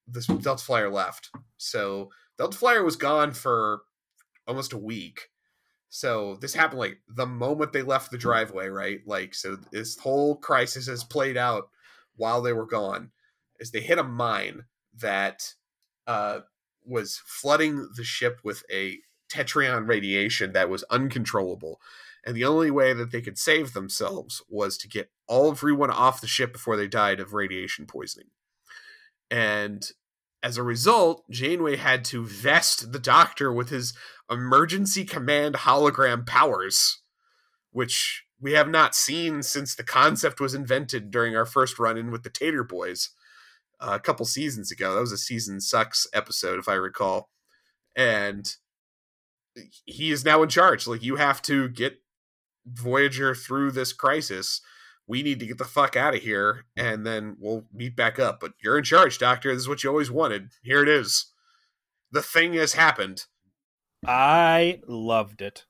[0.09, 3.83] this delta flyer left so delta flyer was gone for
[4.47, 5.29] almost a week
[5.89, 10.37] so this happened like the moment they left the driveway right like so this whole
[10.37, 11.69] crisis has played out
[12.17, 13.11] while they were gone
[13.61, 14.65] as they hit a mine
[14.99, 15.55] that
[16.07, 16.41] uh
[16.87, 21.81] was flooding the ship with a tetryon radiation that was uncontrollable.
[22.25, 26.21] And the only way that they could save themselves was to get all everyone off
[26.21, 28.29] the ship before they died of radiation poisoning.
[29.31, 29.89] And
[30.43, 33.95] as a result, Janeway had to vest the doctor with his
[34.31, 37.01] emergency command hologram powers,
[37.71, 42.11] which we have not seen since the concept was invented during our first run in
[42.11, 43.11] with the Tater Boys
[43.81, 44.95] uh, a couple seasons ago.
[44.95, 47.31] That was a season sucks episode, if I recall.
[47.97, 48.47] And
[49.85, 50.87] he is now in charge.
[50.87, 52.03] Like, you have to get
[52.67, 54.61] Voyager through this crisis.
[55.09, 58.41] We need to get the fuck out of here, and then we'll meet back up.
[58.41, 59.53] But you're in charge, Doctor.
[59.53, 60.51] This is what you always wanted.
[60.63, 61.27] Here it is.
[62.11, 63.27] The thing has happened.
[64.05, 65.65] I loved it.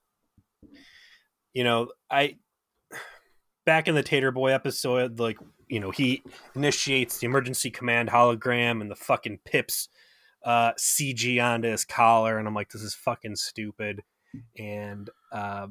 [1.53, 2.37] You know, I
[3.65, 6.23] back in the Tater Boy episode, like you know, he
[6.55, 9.89] initiates the emergency command hologram and the fucking pips
[10.43, 14.03] uh, CG onto his collar, and I'm like, this is fucking stupid,
[14.57, 15.67] and uh,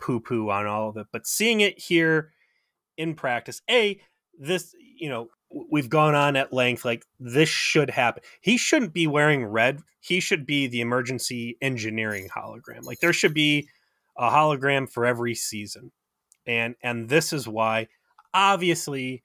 [0.00, 1.06] poo poo on all of it.
[1.12, 2.32] But seeing it here
[2.96, 4.00] in practice, a
[4.38, 5.28] this you know
[5.70, 8.22] we've gone on at length like this should happen.
[8.40, 9.80] He shouldn't be wearing red.
[10.00, 12.82] He should be the emergency engineering hologram.
[12.82, 13.68] Like there should be
[14.18, 15.92] a hologram for every season.
[16.46, 17.88] And and this is why
[18.32, 19.22] obviously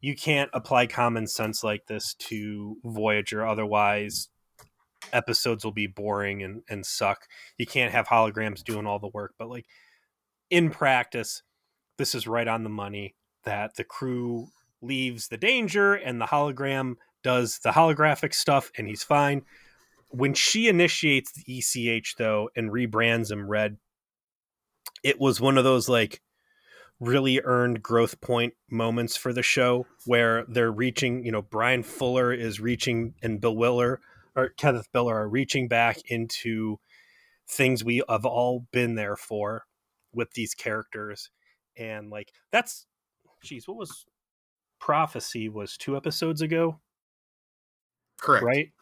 [0.00, 3.46] you can't apply common sense like this to voyager.
[3.46, 4.28] Otherwise
[5.12, 7.26] episodes will be boring and and suck.
[7.58, 9.34] You can't have holograms doing all the work.
[9.38, 9.66] But like
[10.50, 11.42] in practice
[11.96, 14.48] this is right on the money that the crew
[14.82, 19.42] leaves the danger and the hologram does the holographic stuff and he's fine.
[20.10, 23.78] When she initiates the ECH though and rebrands him red,
[25.02, 26.20] it was one of those like
[27.00, 32.32] really earned growth point moments for the show where they're reaching, you know, Bryan Fuller
[32.32, 34.00] is reaching and Bill Willer
[34.34, 36.78] or Kenneth Biller are reaching back into
[37.48, 39.64] things we have all been there for
[40.12, 41.30] with these characters.
[41.76, 42.86] And like that's
[43.42, 44.06] geez, what was
[44.78, 46.80] prophecy was two episodes ago,
[48.20, 48.44] Correct.
[48.44, 48.72] right?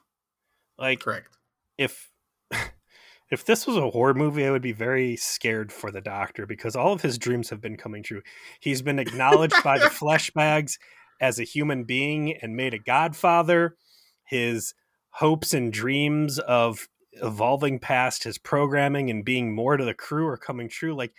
[0.79, 1.37] Like Correct.
[1.79, 2.11] if
[3.31, 6.77] if this was a horror movie, I would be very scared for the doctor because
[6.77, 8.23] all of his dreams have been coming true.
[8.61, 10.79] He's been acknowledged by the flesh bags
[11.21, 13.77] as a human being and made a godfather.
[14.25, 14.75] His
[15.11, 16.89] hopes and dreams of
[17.23, 20.95] evolving past his programming and being more to the crew are coming true.
[20.95, 21.13] Like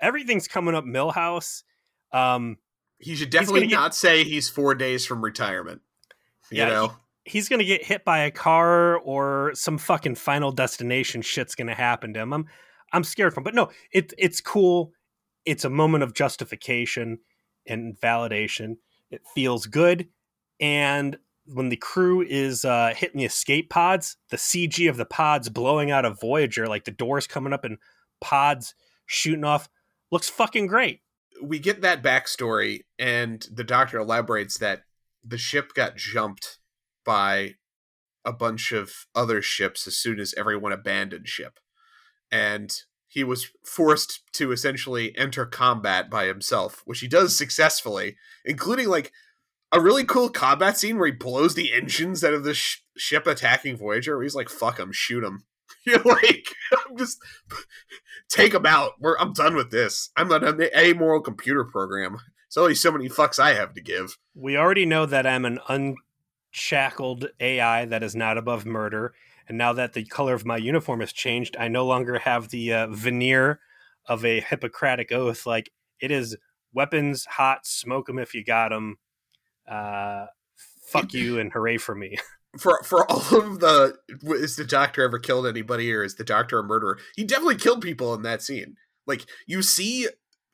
[0.00, 1.62] everything's coming up Milhouse.
[2.12, 2.58] Um,
[2.98, 5.82] He should definitely get- not say he's four days from retirement.
[6.50, 6.96] You Yeah, know?
[7.24, 12.12] he's gonna get hit by a car or some fucking final destination shit's gonna happen
[12.14, 12.32] to him.
[12.32, 12.46] I'm
[12.92, 14.92] I'm scared from, but no, it it's cool.
[15.44, 17.20] It's a moment of justification
[17.66, 18.76] and validation.
[19.10, 20.08] It feels good,
[20.58, 25.48] and when the crew is uh, hitting the escape pods, the CG of the pods
[25.48, 27.78] blowing out of Voyager, like the doors coming up and
[28.20, 28.74] pods
[29.06, 29.68] shooting off,
[30.10, 31.00] looks fucking great.
[31.42, 34.82] we get that backstory, and the doctor elaborates that
[35.24, 36.58] the ship got jumped
[37.04, 37.54] by
[38.24, 41.58] a bunch of other ships as soon as everyone abandoned ship.
[42.30, 42.74] And
[43.08, 49.12] he was forced to essentially enter combat by himself, which he does successfully, including like
[49.72, 53.26] a really cool combat scene where he blows the engines out of the sh- ship
[53.26, 54.16] attacking Voyager.
[54.16, 55.44] Where he's like, "Fuck him, shoot him."
[55.86, 57.18] You're like, I'm just
[58.28, 58.92] take him out.
[59.00, 60.10] We're, I'm done with this.
[60.16, 62.18] I'm not an amoral computer program.
[62.46, 64.18] It's only so many fucks I have to give.
[64.34, 69.14] We already know that I'm an unshackled AI that is not above murder,
[69.48, 72.72] And now that the color of my uniform has changed, I no longer have the
[72.72, 73.60] uh, veneer
[74.06, 75.46] of a Hippocratic oath.
[75.46, 75.70] Like
[76.00, 76.36] it is
[76.72, 78.98] weapons hot, smoke them if you got them.
[79.66, 80.26] Uh,
[80.82, 82.18] fuck you and hooray for me.
[82.58, 86.58] For for all of the is the doctor ever killed anybody or is the doctor
[86.58, 86.98] a murderer?
[87.16, 88.76] He definitely killed people in that scene.
[89.06, 90.08] Like you see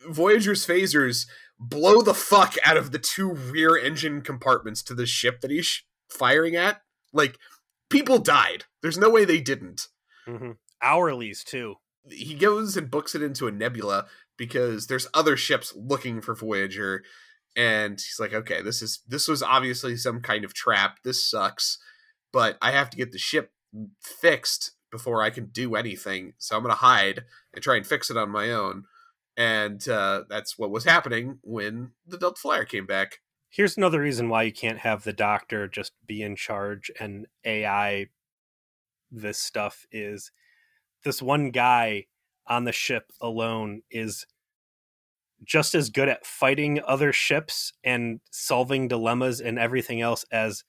[0.09, 1.27] Voyager's phasers
[1.59, 5.83] blow the fuck out of the two rear engine compartments to the ship that he's
[6.11, 6.83] firing at.
[7.13, 7.39] Like
[7.91, 8.65] people died.
[8.83, 9.89] There's no way they didn't.
[10.29, 10.53] Mm-hmm.
[10.83, 11.77] Hourlies too.
[12.09, 17.03] He goes and books it into a nebula because there's other ships looking for Voyager
[17.57, 20.99] and he's like okay this is this was obviously some kind of trap.
[21.03, 21.79] This sucks
[22.33, 23.53] but i have to get the ship
[24.01, 26.35] fixed before i can do anything.
[26.39, 28.85] So i'm gonna hide and try and fix it on my own.
[29.39, 33.19] And uh, that's what was happening when the delta flyer came back.
[33.51, 38.07] Here's another reason why you can't have the doctor just be in charge and ai
[39.11, 40.31] this stuff is
[41.05, 42.07] this one guy
[42.47, 44.27] on the ship alone is
[45.45, 50.65] just as good at fighting other ships and solving dilemmas and everything else as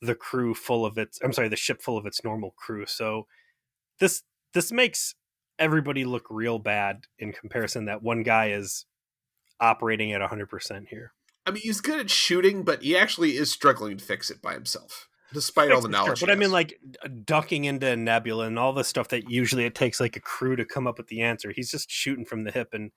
[0.00, 2.86] the crew full of its I'm sorry, the ship full of its normal crew.
[2.86, 3.26] So
[4.00, 5.14] this this makes
[5.58, 8.86] everybody look real bad in comparison that one guy is
[9.60, 11.12] operating at 100% here.
[11.46, 14.54] I mean, he's good at shooting, but he actually is struggling to fix it by
[14.54, 16.18] himself, despite all the knowledge.
[16.18, 16.78] Sure, but I mean, like
[17.24, 20.56] ducking into a nebula and all the stuff that usually it takes like a crew
[20.56, 21.52] to come up with the answer.
[21.54, 22.92] He's just shooting from the hip, and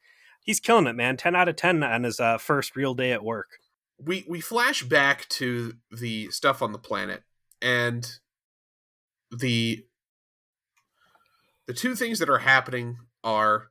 [0.45, 1.17] he's killing it, man.
[1.17, 3.47] Ten out of ten on his uh, first real day at work.
[3.97, 7.23] We we flash back to the stuff on the planet,
[7.61, 8.09] and
[9.31, 9.85] the
[11.67, 13.67] the two things that are happening are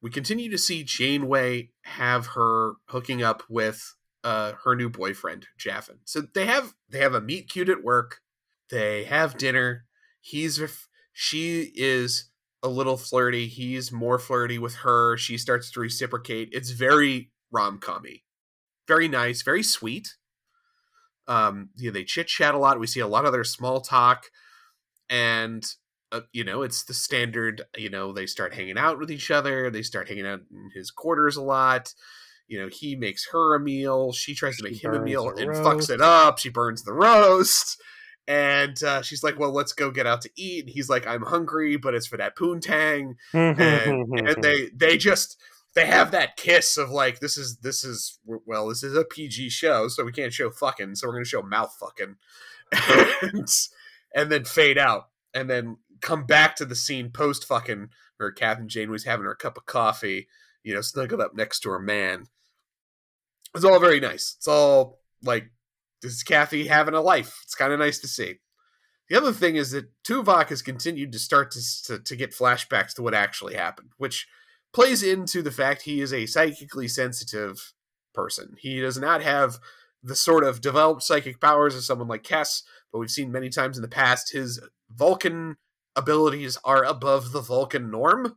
[0.00, 5.98] we continue to see Janeway have her hooking up with uh, her new boyfriend Jaffen.
[6.04, 8.20] So they have they have a meet cute at work.
[8.70, 9.86] They have dinner.
[10.20, 10.60] He's
[11.12, 12.27] she is
[12.62, 13.46] a little flirty.
[13.46, 15.16] He's more flirty with her.
[15.16, 16.50] She starts to reciprocate.
[16.52, 18.22] It's very rom commy,
[18.86, 20.16] very nice, very sweet.
[21.26, 22.80] Um, you know, they chit chat a lot.
[22.80, 24.26] We see a lot of their small talk,
[25.10, 25.64] and
[26.10, 27.62] uh, you know, it's the standard.
[27.76, 29.70] You know, they start hanging out with each other.
[29.70, 31.92] They start hanging out in his quarters a lot.
[32.46, 34.12] You know, he makes her a meal.
[34.12, 35.62] She tries to make him a meal and roast.
[35.62, 36.38] fucks it up.
[36.38, 37.78] She burns the roast
[38.28, 41.22] and uh, she's like, "Well, let's go get out to eat." And he's like, "I'm
[41.22, 44.40] hungry, but it's for that poontang." Mm-hmm, and, mm-hmm, and mm-hmm.
[44.42, 45.40] they they just
[45.74, 49.48] they have that kiss of like, "This is this is well, this is a PG
[49.48, 52.16] show, so we can't show fucking, so we're gonna show mouth fucking,"
[53.22, 53.48] and
[54.14, 58.68] and then fade out, and then come back to the scene post fucking where Captain
[58.68, 60.28] Jane was having her cup of coffee,
[60.62, 62.26] you know, snuggled up next to her man.
[63.54, 64.34] It's all very nice.
[64.36, 65.50] It's all like
[66.02, 67.40] this is Kathy having a life.
[67.44, 68.36] It's kind of nice to see.
[69.08, 72.94] The other thing is that Tuvok has continued to start to, to, to get flashbacks
[72.94, 74.26] to what actually happened, which
[74.72, 77.72] plays into the fact he is a psychically sensitive
[78.12, 78.56] person.
[78.58, 79.58] He does not have
[80.02, 83.76] the sort of developed psychic powers of someone like Kes, but we've seen many times
[83.76, 85.56] in the past his Vulcan
[85.96, 88.36] abilities are above the Vulcan norm.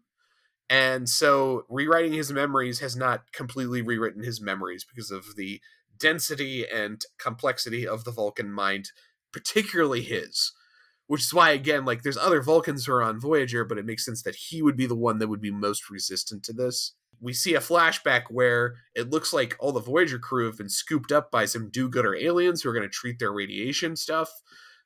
[0.70, 5.60] And so rewriting his memories has not completely rewritten his memories because of the
[6.02, 8.92] density and complexity of the Vulcan mind,
[9.32, 10.52] particularly his.
[11.08, 14.06] Which is why, again, like there's other Vulcans who are on Voyager, but it makes
[14.06, 16.94] sense that he would be the one that would be most resistant to this.
[17.20, 21.12] We see a flashback where it looks like all the Voyager crew have been scooped
[21.12, 24.32] up by some do-gooder aliens who are going to treat their radiation stuff,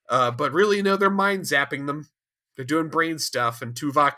[0.09, 2.09] uh, but really, no, they're mind zapping them.
[2.55, 4.17] They're doing brain stuff, and Tuvok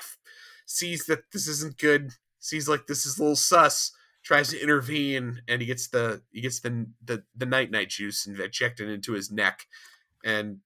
[0.65, 2.11] sees that this isn't good.
[2.39, 3.91] Sees like this is a little sus,
[4.27, 8.27] tries to intervene and he gets the he gets the the, the night night juice
[8.27, 9.61] and injected into his neck.
[10.23, 10.57] And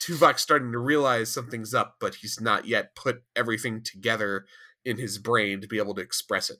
[0.00, 4.46] Tuvok's starting to realize something's up but he's not yet put everything together
[4.84, 6.58] in his brain to be able to express it.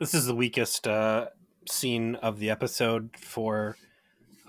[0.00, 1.26] This is the weakest uh,
[1.70, 3.76] scene of the episode for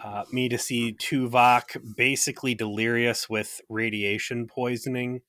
[0.04, 5.22] uh, me to see Tuvok basically delirious with radiation poisoning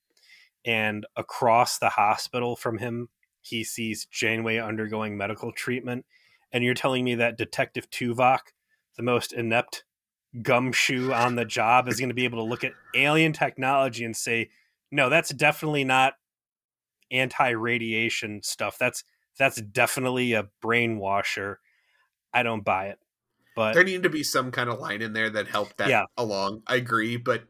[0.65, 3.09] and across the hospital from him
[3.49, 6.05] he sees Janeway undergoing medical treatment,
[6.51, 8.39] and you're telling me that Detective Tuvok,
[8.97, 9.83] the most inept
[10.41, 14.15] gumshoe on the job, is going to be able to look at alien technology and
[14.15, 14.49] say,
[14.91, 16.13] "No, that's definitely not
[17.11, 18.77] anti-radiation stuff.
[18.77, 19.03] That's
[19.37, 21.57] that's definitely a brainwasher."
[22.33, 22.99] I don't buy it.
[23.55, 26.05] But there needed to be some kind of line in there that helped that yeah.
[26.15, 26.61] along.
[26.67, 27.43] I agree, but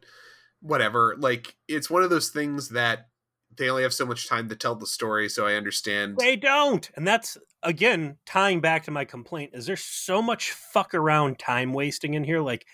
[0.60, 1.14] whatever.
[1.18, 3.09] Like it's one of those things that
[3.56, 6.16] they only have so much time to tell the story, so I understand.
[6.18, 6.88] They don't.
[6.94, 11.72] And that's again tying back to my complaint is there's so much fuck around time
[11.74, 12.66] wasting in here like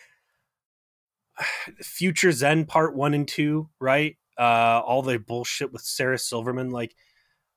[1.83, 4.17] Future's End part 1 and 2, right?
[4.39, 6.71] uh, all the bullshit with Sarah Silverman.
[6.71, 6.95] Like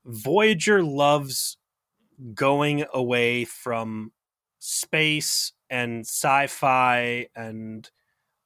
[0.06, 1.58] Voyager loves
[2.34, 4.12] going away from
[4.60, 7.90] space and sci-fi and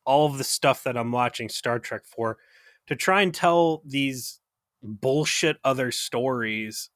[0.06, 2.38] all of the stuff that I'm watching Star Trek for
[2.88, 4.40] to try and tell these
[4.84, 6.90] bullshit other stories.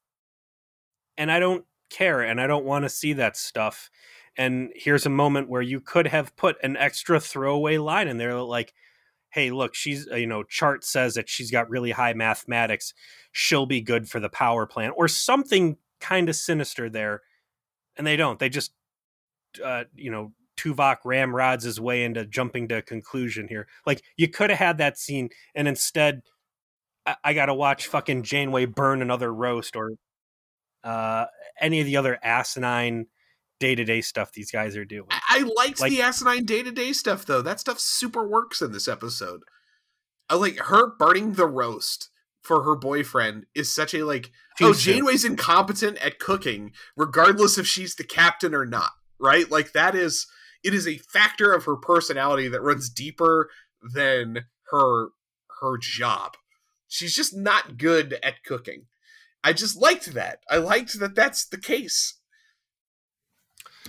[1.18, 3.90] And I don't care and I don't want to see that stuff.
[4.38, 8.40] And here's a moment where you could have put an extra throwaway line in there
[8.42, 8.74] like,
[9.30, 12.94] hey, look, she's, uh, you know, chart says that she's got really high mathematics.
[13.32, 17.22] She'll be good for the power plant or something kind of sinister there.
[17.98, 18.38] And they don't.
[18.38, 18.74] They just,
[19.64, 23.68] uh, you know, Tuvok ramrods his way into jumping to a conclusion here.
[23.86, 26.22] Like you could have had that scene, and instead,
[27.08, 29.93] I, I got to watch fucking Janeway burn another roast or
[30.84, 31.26] uh,
[31.60, 33.08] any of the other asinine
[33.60, 35.08] day to day stuff these guys are doing.
[35.10, 37.41] I, I liked like, the asinine day to day stuff though.
[37.41, 39.41] That stuff super works in this episode.
[40.30, 42.10] I like her burning the roast
[42.41, 44.32] for her boyfriend is such a like
[44.62, 49.95] oh Janeway's incompetent at cooking regardless if she's the captain or not right like that
[49.95, 50.28] is
[50.64, 53.49] it is a factor of her personality that runs deeper
[53.82, 55.10] than her
[55.62, 56.36] her job.
[56.88, 58.86] She's just not good at cooking.
[59.44, 60.40] I just liked that.
[60.50, 62.16] I liked that that's the case.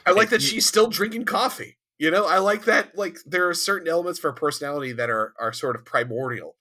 [0.07, 1.79] I like that she's still drinking coffee.
[1.99, 5.53] You know, I like that like there are certain elements for personality that are are
[5.53, 6.57] sort of primordial.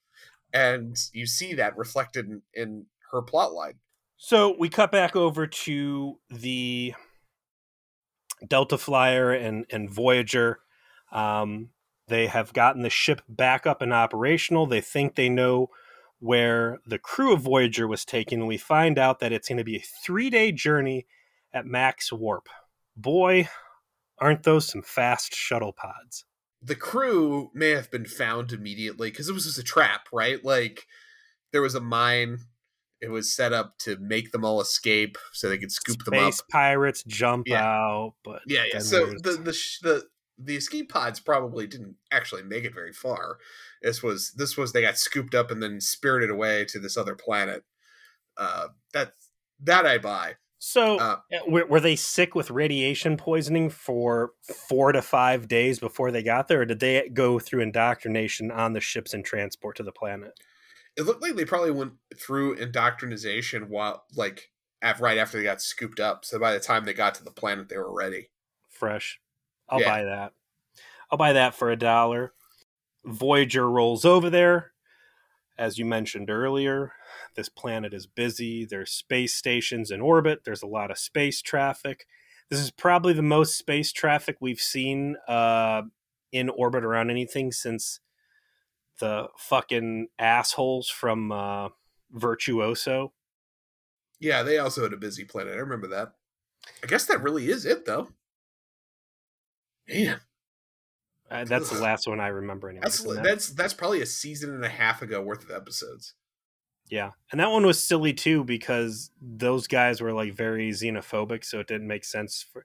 [0.52, 3.74] And you see that reflected in, in her plot line.
[4.16, 6.94] So we cut back over to the
[8.46, 10.58] Delta Flyer and and Voyager.
[11.12, 11.70] Um,
[12.08, 14.66] they have gotten the ship back up and operational.
[14.66, 15.68] They think they know
[16.20, 18.46] where the crew of Voyager was taken.
[18.46, 21.06] We find out that it's going to be a three day journey
[21.52, 22.48] at max warp.
[22.96, 23.48] Boy,
[24.18, 26.24] aren't those some fast shuttle pods?
[26.60, 30.44] The crew may have been found immediately because it was just a trap, right?
[30.44, 30.86] Like
[31.52, 32.38] there was a mine
[33.00, 36.24] it was set up to make them all escape so they could scoop Space them
[36.26, 36.34] up.
[36.50, 37.64] pirates jump yeah.
[37.64, 38.80] out, but yeah, yeah.
[38.80, 40.04] So the the the
[40.38, 43.38] the escape pods probably didn't actually make it very far.
[43.82, 47.14] This was this was they got scooped up and then spirited away to this other
[47.14, 47.64] planet.
[48.36, 49.12] Uh, that
[49.60, 50.36] that I buy.
[50.60, 54.32] So uh, eh, were, were they sick with radiation poisoning for
[54.68, 58.72] four to five days before they got there, or did they go through indoctrination on
[58.72, 60.32] the ships and transport to the planet?
[60.98, 64.50] it looked like they probably went through indoctrination while like
[64.98, 66.24] right after they got scooped up.
[66.24, 68.30] So by the time they got to the planet, they were ready.
[68.68, 69.20] Fresh.
[69.68, 69.88] I'll yeah.
[69.88, 70.32] buy that.
[71.10, 72.32] I'll buy that for a dollar.
[73.08, 74.72] Voyager rolls over there.
[75.56, 76.92] As you mentioned earlier,
[77.34, 78.64] this planet is busy.
[78.64, 80.40] There's space stations in orbit.
[80.44, 82.06] There's a lot of space traffic.
[82.48, 85.82] This is probably the most space traffic we've seen uh,
[86.32, 88.00] in orbit around anything since
[89.00, 91.68] the fucking assholes from uh,
[92.10, 93.12] Virtuoso.
[94.20, 95.54] Yeah, they also had a busy planet.
[95.54, 96.12] I remember that.
[96.82, 98.08] I guess that really is it, though.
[99.88, 100.20] Man,
[101.30, 102.68] uh, that's the last one I remember.
[102.68, 103.22] Anyway, that's that.
[103.22, 106.14] that's that's probably a season and a half ago worth of episodes.
[106.90, 111.60] Yeah, and that one was silly too because those guys were like very xenophobic, so
[111.60, 112.64] it didn't make sense for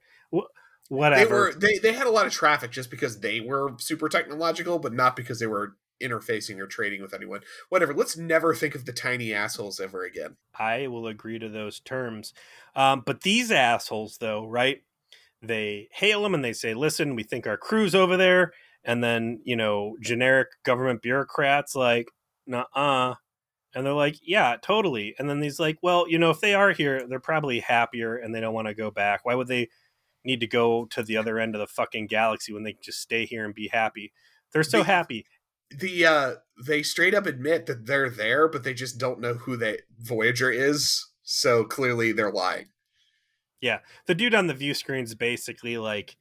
[0.90, 1.26] whatever.
[1.26, 4.80] They were they they had a lot of traffic just because they were super technological,
[4.80, 7.42] but not because they were interfacing or trading with anyone.
[7.70, 7.94] Whatever.
[7.94, 10.36] Let's never think of the tiny assholes ever again.
[10.58, 12.34] I will agree to those terms.
[12.76, 14.84] Um, but these assholes, though, right?
[15.44, 19.42] They hail them and they say, "Listen, we think our crew's over there." And then
[19.46, 22.08] you know, generic government bureaucrats like,
[22.48, 23.16] "Nah,
[23.76, 26.72] and they're like, "Yeah, totally." And then he's like, "Well, you know, if they are
[26.72, 29.26] here, they're probably happier and they don't want to go back.
[29.26, 29.70] Why would they?"
[30.26, 33.02] need to go to the other end of the fucking galaxy when they can just
[33.02, 34.14] stay here and be happy.
[34.54, 35.26] They're so happy
[35.80, 36.36] the uh
[36.66, 40.52] they straight up admit that they're there but they just don't know who they voyager
[40.52, 42.68] is so clearly they're lying
[43.64, 46.18] yeah the dude on the view screen is basically like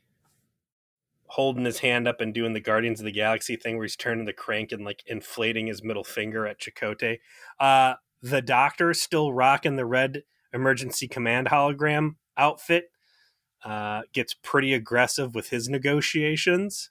[1.26, 4.26] holding his hand up and doing the guardians of the galaxy thing where he's turning
[4.26, 7.18] the crank and like inflating his middle finger at Chakotay.
[7.58, 10.22] uh the doctor still rocking the red
[10.54, 12.84] emergency command hologram outfit
[13.64, 16.90] uh gets pretty aggressive with his negotiations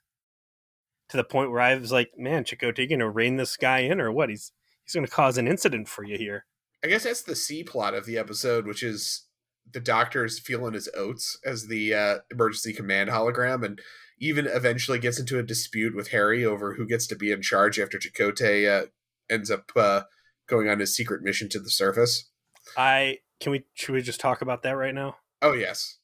[1.11, 3.99] to the point where I was like, man, Chakotay, you gonna rein this guy in
[3.99, 4.29] or what?
[4.29, 6.45] He's he's gonna cause an incident for you here.
[6.83, 9.23] I guess that's the C plot of the episode, which is
[9.69, 13.79] the doctor's feeling his oats as the uh, emergency command hologram, and
[14.19, 17.79] even eventually gets into a dispute with Harry over who gets to be in charge
[17.79, 18.85] after Chakotay uh,
[19.29, 20.01] ends up uh,
[20.47, 22.29] going on his secret mission to the surface.
[22.77, 25.15] I can we should we just talk about that right now?
[25.41, 25.97] Oh yes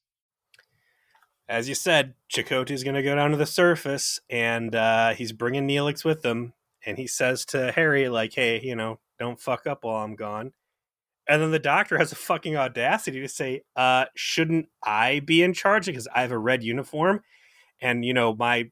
[1.50, 5.32] as you said, Chakotay is going to go down to the surface, and uh, he's
[5.32, 6.54] bringing Neelix with him.
[6.86, 10.54] and he says to Harry, like, hey, you know, don't fuck up while I'm gone.
[11.28, 15.54] And then the doctor has a fucking audacity to say, uh, shouldn't I be in
[15.54, 17.22] charge because I have a red uniform
[17.82, 18.72] and, you know, my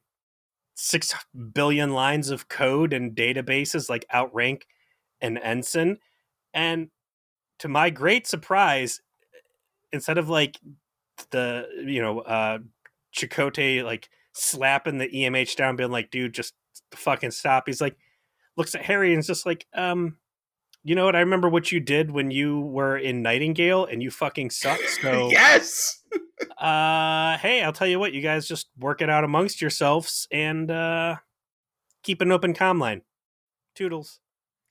[0.74, 1.14] six
[1.52, 4.66] billion lines of code and databases like outrank
[5.20, 5.98] an ensign.
[6.54, 6.88] And
[7.58, 9.00] to my great surprise,
[9.92, 10.58] instead of like
[11.30, 12.58] the, you know, uh,
[13.14, 16.54] Chakotay like slapping the EMH down, being like, dude, just
[16.92, 17.64] fucking stop.
[17.66, 17.96] He's like,
[18.56, 20.16] looks at Harry and is just like, um,
[20.86, 21.16] you know what?
[21.16, 24.82] I remember what you did when you were in Nightingale and you fucking sucked.
[25.02, 26.02] So yes.
[26.58, 30.70] uh, hey, I'll tell you what, you guys just work it out amongst yourselves and
[30.70, 31.16] uh,
[32.04, 33.02] keep an open com line.
[33.74, 34.20] Toodles.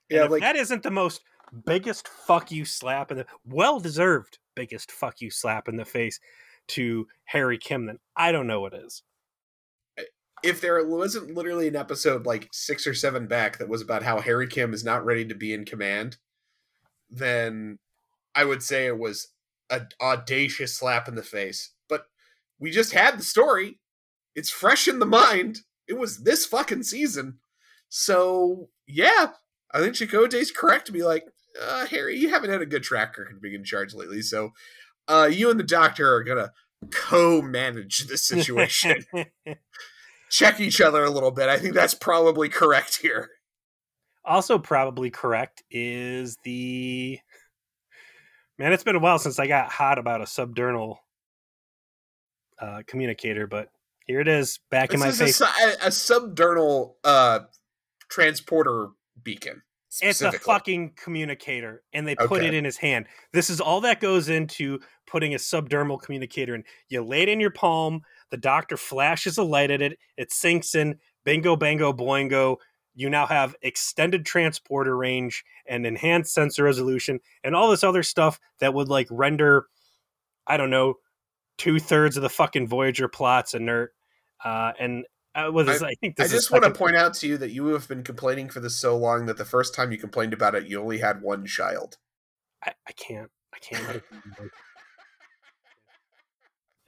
[0.09, 1.22] Yeah, like that isn't the most
[1.66, 6.20] biggest fuck you slap in the well deserved biggest fuck you slap in the face
[6.68, 9.03] to Harry Kim, then I don't know what is.
[10.45, 14.19] If there wasn't literally an episode like six or seven back that was about how
[14.19, 16.17] Harry Kim is not ready to be in command,
[17.09, 17.79] then
[18.35, 19.29] I would say it was
[19.69, 21.71] an audacious slap in the face.
[21.89, 22.05] But
[22.59, 23.79] we just had the story.
[24.35, 25.61] It's fresh in the mind.
[25.87, 27.39] It was this fucking season.
[27.89, 29.31] So yeah,
[29.73, 31.25] I think Chakotay's correct to be like,
[31.61, 34.21] uh, Harry, you haven't had a good track record being in charge lately.
[34.21, 34.51] So
[35.07, 36.51] uh, you and the doctor are gonna
[36.91, 39.05] co-manage this situation.
[40.30, 41.49] Check each other a little bit.
[41.49, 43.30] I think that's probably correct here.
[44.26, 47.19] also probably correct is the
[48.57, 50.97] man it's been a while since i got hot about a subdermal
[52.59, 53.69] uh, communicator but
[54.07, 55.45] here it is back in my This face a,
[55.86, 57.41] a subdermal uh,
[58.09, 58.88] transporter
[59.23, 59.61] beacon.
[60.01, 62.47] it's a fucking communicator and they put Okay.
[62.47, 66.63] it in his hand this is all that goes into putting a subdermal communicator in
[66.89, 68.01] you lay it in your palm
[68.32, 72.57] the doctor flashes a light at it it sinks in bingo bango boingo
[72.93, 78.39] you now have extended transporter range and enhanced sensor resolution and all this other stuff
[78.59, 79.65] that would like render
[80.47, 80.95] i don't know
[81.57, 83.93] two-thirds of the fucking voyager plots inert
[84.43, 85.05] uh and
[85.36, 87.89] uh, was this, I, I just want to point out to you that you have
[87.89, 90.80] been complaining for this so long that the first time you complained about it, you
[90.80, 91.97] only had one child.
[92.63, 93.30] I, I can't.
[93.53, 94.03] I can't.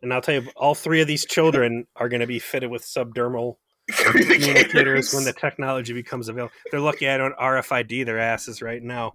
[0.09, 0.37] let it go.
[0.37, 2.83] and I'll tell you, all three of these children are going to be fitted with
[2.83, 3.57] subdermal
[3.91, 6.53] communicators when the technology becomes available.
[6.71, 9.13] They're lucky I don't RFID their asses right now.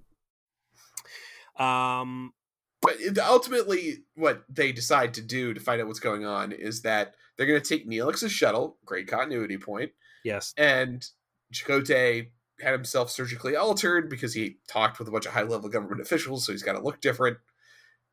[1.59, 2.33] Um,
[2.81, 7.15] But ultimately, what they decide to do to find out what's going on is that
[7.37, 9.93] they're going to take Neelix's shuttle, great continuity point,
[10.25, 11.05] yes, and
[11.53, 12.29] Chakotay
[12.61, 16.47] had himself surgically altered because he talked with a bunch of high level government officials,
[16.47, 17.39] so he's got to look different.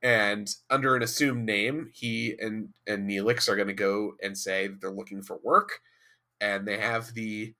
[0.02, 4.68] And under an assumed name, he and and Neelix are going to go and say
[4.68, 5.82] that they're looking for work,
[6.40, 7.54] and they have the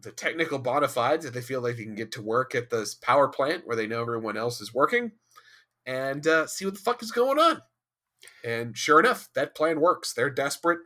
[0.00, 2.94] the technical bona fides that they feel like they can get to work at this
[2.94, 5.12] power plant where they know everyone else is working,
[5.86, 7.62] and uh, see what the fuck is going on.
[8.44, 10.12] And sure enough, that plan works.
[10.12, 10.80] They're desperate,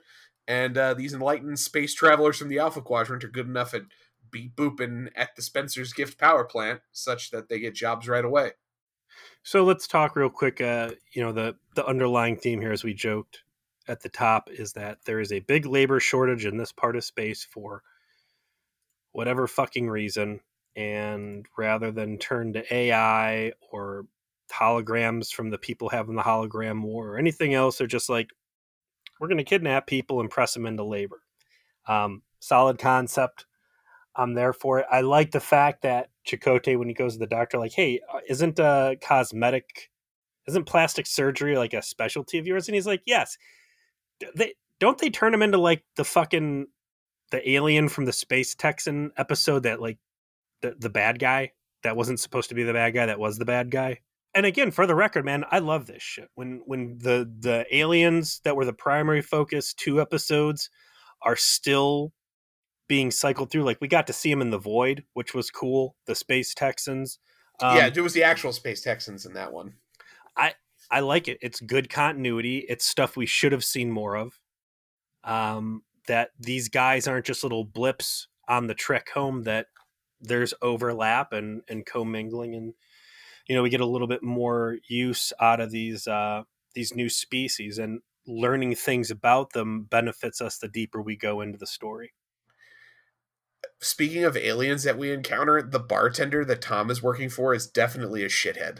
[0.47, 3.83] and uh, these enlightened space travelers from the Alpha Quadrant are good enough at
[4.31, 8.53] beat booping at the Spencer's Gift power plant, such that they get jobs right away.
[9.45, 10.63] So let's talk real quick.
[10.63, 13.43] Uh, you know, the the underlying theme here, as we joked
[13.87, 17.05] at the top, is that there is a big labor shortage in this part of
[17.05, 17.83] space for
[19.13, 20.41] whatever fucking reason.
[20.77, 24.07] And rather than turn to AI or
[24.51, 28.31] holograms from the people having the hologram war or anything else, they're just like,
[29.21, 31.21] we're going to kidnap people and press them into labor.
[31.87, 33.45] Um, solid concept.
[34.17, 34.87] I'm there for it.
[34.91, 38.21] I like the fact that Chakotay, when he goes to the doctor, like, hey, uh,
[38.29, 39.91] isn't uh, cosmetic,
[40.47, 42.69] isn't plastic surgery like a specialty of yours?
[42.69, 43.37] And he's like, yes.
[44.37, 46.67] They don't they turn him into like the fucking
[47.31, 49.99] the alien from the Space Texan episode that like
[50.63, 51.53] the the bad guy
[51.83, 54.01] that wasn't supposed to be the bad guy that was the bad guy.
[54.35, 56.29] And again, for the record, man, I love this shit.
[56.35, 60.71] When when the the aliens that were the primary focus two episodes
[61.23, 62.13] are still
[62.89, 63.65] being cycled through.
[63.65, 65.97] Like we got to see him in the void, which was cool.
[66.07, 67.19] The Space Texans.
[67.61, 69.75] Um, yeah, it was the actual Space Texans in that one.
[70.91, 71.39] I like it.
[71.41, 72.59] It's good continuity.
[72.69, 74.39] It's stuff we should have seen more of.
[75.23, 79.43] Um, that these guys aren't just little blips on the trek home.
[79.45, 79.67] That
[80.21, 82.75] there's overlap and and commingling, and
[83.49, 86.43] you know we get a little bit more use out of these uh,
[86.75, 91.59] these new species, and learning things about them benefits us the deeper we go into
[91.59, 92.13] the story.
[93.85, 98.25] Speaking of aliens that we encounter, the bartender that Tom is working for is definitely
[98.25, 98.79] a shithead.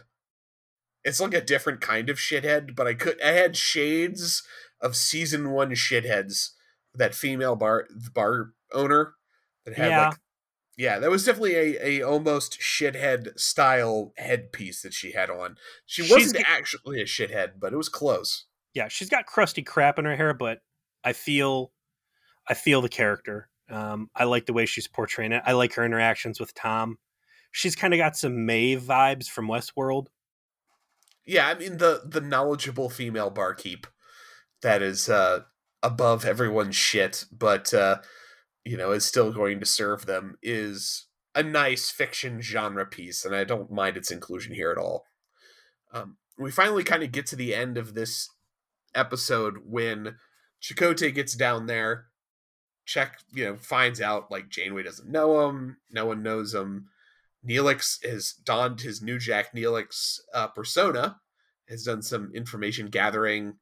[1.05, 4.43] It's like a different kind of shithead, but I could I had shades
[4.81, 6.53] of season one shitheads.
[6.95, 9.13] That female bar the bar owner
[9.67, 10.07] that had Yeah.
[10.07, 10.19] like
[10.79, 15.57] Yeah, that was definitely a, a almost shithead style headpiece that she had on.
[15.85, 18.47] She She's wasn't actually a shithead, but it was close.
[18.73, 20.61] Yeah, she's got crusty crap in her hair, but
[21.05, 21.73] I feel
[22.49, 23.51] I feel the character.
[23.71, 25.43] Um, I like the way she's portraying it.
[25.47, 26.99] I like her interactions with Tom.
[27.51, 30.09] She's kind of got some Maeve vibes from Westworld.
[31.27, 33.87] Yeah, I mean the the knowledgeable female barkeep
[34.61, 35.41] that is uh
[35.83, 38.01] above everyone's shit, but uh
[38.65, 43.35] you know, is still going to serve them is a nice fiction genre piece, and
[43.35, 45.05] I don't mind its inclusion here at all.
[45.93, 48.31] Um, we finally kind of get to the end of this
[48.95, 50.17] episode when
[50.63, 52.07] Chakotay gets down there,
[52.85, 56.89] check, you know, finds out like Janeway doesn't know him, no one knows him.
[57.47, 61.21] Neelix has donned his new Jack Neelix uh, persona,
[61.69, 63.55] has done some information gathering,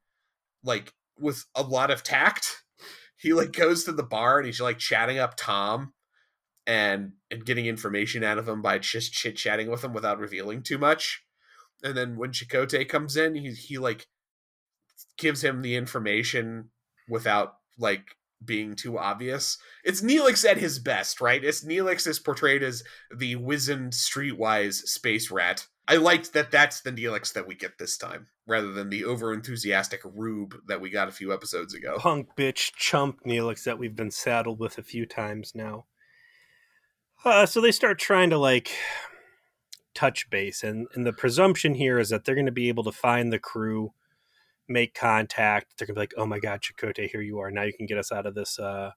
[0.63, 2.63] like with a lot of tact.
[3.15, 5.93] He like goes to the bar and he's like chatting up Tom
[6.67, 10.61] and and getting information out of him by just chit chatting with him without revealing
[10.61, 11.23] too much.
[11.83, 14.07] And then when Chakotay comes in, he he like
[15.17, 16.71] gives him the information
[17.07, 19.57] without like being too obvious.
[19.83, 21.43] It's Neelix at his best, right?
[21.43, 22.83] It's Neelix is portrayed as
[23.15, 25.67] the wizened, streetwise space rat.
[25.87, 29.99] I liked that that's the Neelix that we get this time, rather than the overenthusiastic
[30.15, 31.97] rube that we got a few episodes ago.
[31.97, 35.85] Punk bitch chump Neelix that we've been saddled with a few times now.
[37.25, 38.71] Uh, so they start trying to like
[39.93, 42.91] touch base, and, and the presumption here is that they're going to be able to
[42.91, 43.93] find the crew,
[44.67, 45.77] make contact.
[45.77, 47.51] They're to be like, "Oh my God, Chakotay, here you are!
[47.51, 48.91] Now you can get us out of this uh,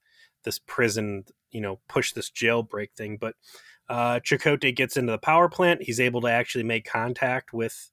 [0.44, 1.24] this prison.
[1.50, 3.34] You know, push this jailbreak thing." But
[3.88, 5.82] uh, Chakotay gets into the power plant.
[5.82, 7.90] He's able to actually make contact with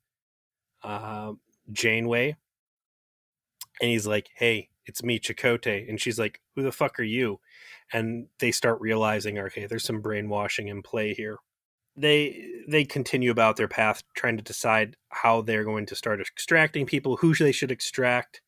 [0.83, 1.33] uh,
[1.71, 2.35] Janeway,
[3.81, 7.39] and he's like, "Hey, it's me, Chakotay," and she's like, "Who the fuck are you?"
[7.91, 11.37] And they start realizing, okay, there's some brainwashing in play here.
[11.95, 16.85] They they continue about their path, trying to decide how they're going to start extracting
[16.85, 18.41] people, who they should extract.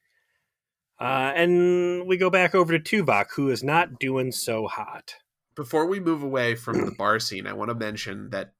[1.00, 5.16] Uh, and we go back over to Tuvok, who is not doing so hot.
[5.56, 8.54] Before we move away from the bar scene, I want to mention that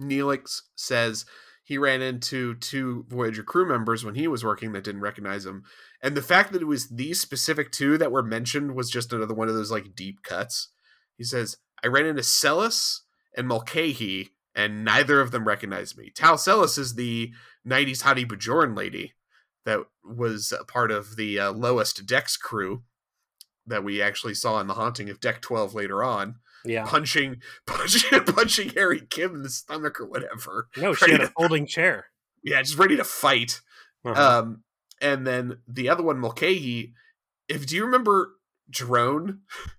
[0.00, 1.26] Neelix says
[1.68, 5.64] he ran into two Voyager crew members when he was working that didn't recognize him.
[6.02, 9.34] And the fact that it was these specific two that were mentioned was just another
[9.34, 10.68] one of those like deep cuts.
[11.16, 13.02] He says, I ran into Celis
[13.36, 16.10] and Mulcahy, and neither of them recognized me.
[16.14, 17.32] Tal Celis is the
[17.66, 19.14] 90s Hottie Bajoran lady
[19.64, 22.82] that was a part of the uh, lowest Dex crew
[23.66, 26.86] that we actually saw in the haunting of Deck 12 later on Yeah.
[26.86, 30.68] punching punching punching Harry Kim in the stomach or whatever.
[30.76, 32.06] No, she had a folding chair.
[32.42, 33.60] Yeah, just ready to fight.
[34.04, 34.38] Uh-huh.
[34.40, 34.62] Um,
[35.02, 36.94] and then the other one, Mulcahy.
[37.48, 38.30] If do you remember
[38.70, 39.40] Drone?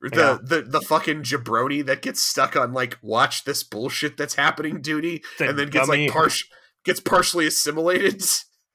[0.00, 0.38] the, Yeah.
[0.42, 5.22] the the fucking jabroni that gets stuck on like watch this bullshit that's happening duty
[5.38, 6.06] The and then gets dummy.
[6.06, 6.48] like partial
[6.84, 8.22] gets partially assimilated.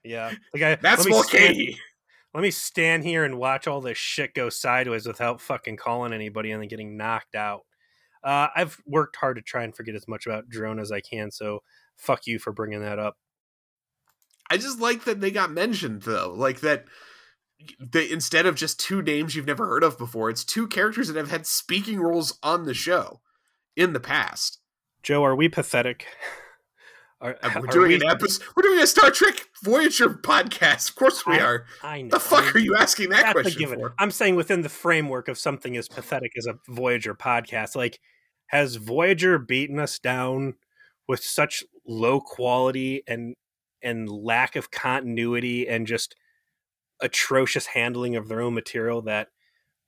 [0.04, 0.34] yeah.
[0.54, 1.78] Like I, That's let Mulcahy.
[2.34, 6.52] let me stand here and watch all this shit go sideways without fucking calling anybody
[6.52, 7.62] and then getting knocked out.
[8.24, 11.30] Uh, I've worked hard to try and forget as much about drone as I can,
[11.32, 11.60] so
[11.98, 13.18] fuck you for bringing that up.
[14.50, 16.34] I just like that they got mentioned though.
[16.36, 16.86] Like that
[17.80, 21.16] they instead of just two names you've never heard of before, it's two characters that
[21.18, 23.22] have had speaking roles on the show
[23.76, 24.60] in the past.
[25.02, 26.06] Joe, are we pathetic?
[27.22, 28.44] Are, we're are doing we- an episode.
[28.54, 30.90] We're doing a Star Trek Voyager podcast.
[30.90, 31.66] Of course we I- are.
[31.82, 32.10] I know.
[32.10, 33.94] The fuck are you asking that question for?
[33.98, 38.02] I'm saying within the framework of something as pathetic as a Voyager podcast, like
[38.48, 40.56] has Voyager beaten us down
[41.08, 43.36] with such low quality and
[43.82, 46.16] and lack of continuity and just
[47.04, 49.28] atrocious handling of their own material that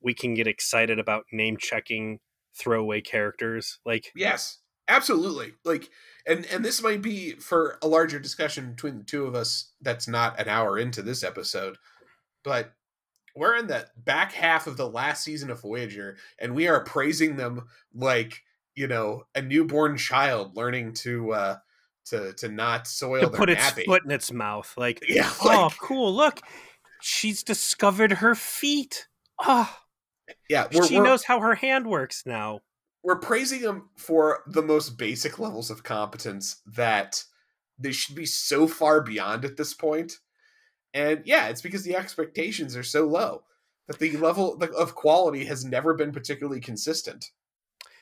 [0.00, 2.20] we can get excited about name checking
[2.54, 5.54] throwaway characters like Yes, absolutely.
[5.64, 5.88] Like,
[6.26, 9.72] and and this might be for a larger discussion between the two of us.
[9.80, 11.76] That's not an hour into this episode,
[12.44, 12.72] but
[13.34, 17.36] we're in the back half of the last season of Voyager, and we are praising
[17.36, 18.42] them like
[18.74, 21.56] you know a newborn child learning to uh
[22.06, 25.70] to to not soil to their put its foot in its mouth like Yeah, oh
[25.80, 26.40] cool look
[27.00, 29.08] she's discovered her feet
[29.42, 29.74] oh
[30.48, 30.66] yeah.
[30.72, 32.60] We're, she we're, knows how her hand works now
[33.06, 37.22] we're praising them for the most basic levels of competence that
[37.78, 40.18] they should be so far beyond at this point.
[40.92, 43.44] And yeah, it's because the expectations are so low
[43.86, 47.30] that the level of quality has never been particularly consistent.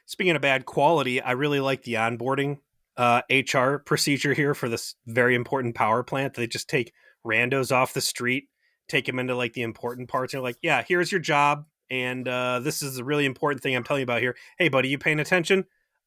[0.06, 2.60] Speaking of bad quality, I really like the onboarding
[2.96, 6.32] uh, HR procedure here for this very important power plant.
[6.32, 6.94] They just take
[7.26, 8.48] randos off the street,
[8.88, 11.66] take him into like the important parts, and like, "Yeah, here's your job.
[11.90, 14.36] and uh, this is a really important thing I'm telling you about here.
[14.58, 15.66] Hey, buddy, you paying attention?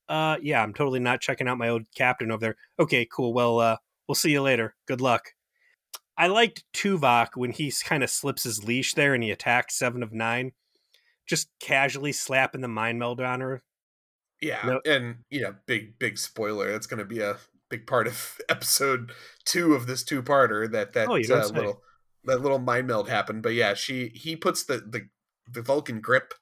[0.10, 2.56] Uh, yeah, I'm totally not checking out my old captain over there.
[2.80, 3.34] Okay, cool.
[3.34, 4.76] Well, uh, we'll see you later.
[4.88, 5.34] Good luck.
[6.18, 10.02] I liked Tuvok when he kind of slips his leash there and he attacks Seven
[10.02, 10.54] of Nine,
[11.28, 13.62] just casually slapping the mind meld on her.
[14.42, 14.82] Yeah, no.
[14.86, 16.72] and you know, big big spoiler.
[16.72, 17.38] That's going to be a
[17.70, 19.12] big part of episode
[19.46, 20.72] two of this two parter.
[20.72, 21.82] That that oh, uh, little
[22.26, 23.44] that little mind meld happened.
[23.44, 25.08] But yeah, she he puts the the
[25.52, 26.34] the Vulcan grip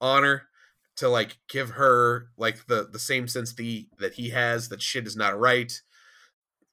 [0.00, 0.48] on her
[0.96, 5.06] to like give her like the the same sense the that he has that shit
[5.06, 5.80] is not right.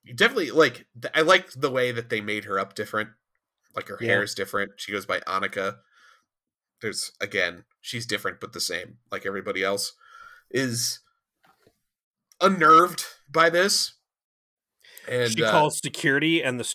[0.04, 3.10] You definitely like I like the way that they made her up different.
[3.76, 4.08] Like her yeah.
[4.08, 4.74] hair is different.
[4.78, 5.78] She goes by Annika.
[6.82, 9.94] There's again, she's different but the same, like everybody else.
[10.52, 11.00] Is
[12.40, 13.94] unnerved by this.
[15.08, 16.74] And she uh, calls security and the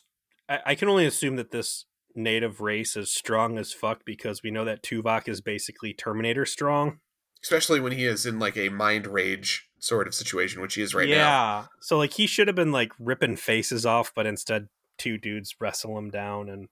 [0.48, 1.84] I, I can only assume that this
[2.14, 6.98] native race is strong as fuck because we know that Tuvok is basically Terminator strong
[7.42, 10.94] especially when he is in like a mind rage sort of situation, which he is
[10.94, 11.16] right yeah.
[11.16, 11.24] now.
[11.24, 11.66] Yeah.
[11.80, 15.96] So like he should have been like ripping faces off, but instead two dudes wrestle
[15.96, 16.68] him down and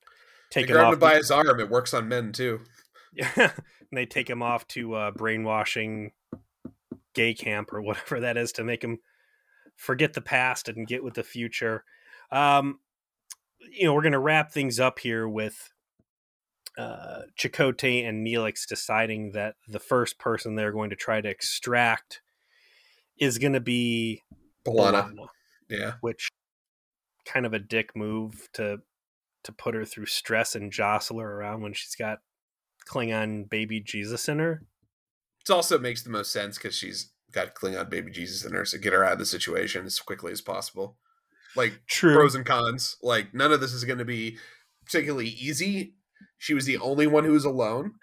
[0.51, 1.61] take they him off by his arm.
[1.61, 2.61] It works on men too.
[3.13, 3.31] Yeah.
[3.37, 3.53] and
[3.93, 6.13] they take him off to uh, brainwashing
[7.15, 8.99] gay camp or whatever that is to make him
[9.77, 11.85] forget the past and get with the future.
[12.33, 12.81] Um,
[13.71, 15.71] you know, we're gonna wrap things up here with
[16.79, 22.21] uh, Chakotay and Neelix deciding that the first person they're going to try to extract
[23.19, 24.23] is going to be
[24.67, 25.29] B'Elanna.
[25.69, 26.29] Yeah, which
[27.25, 28.79] kind of a dick move to
[29.45, 32.19] to put her through stress and jostle her around when she's got
[32.89, 34.63] Klingon baby Jesus in her.
[35.49, 38.79] It also makes the most sense because she's got Klingon baby Jesus in her, so
[38.79, 40.97] get her out of the situation as quickly as possible.
[41.57, 42.15] Like True.
[42.15, 42.97] pros and cons.
[43.03, 44.39] Like none of this is going to be
[44.85, 45.95] particularly easy
[46.39, 47.95] she was the only one who was alone,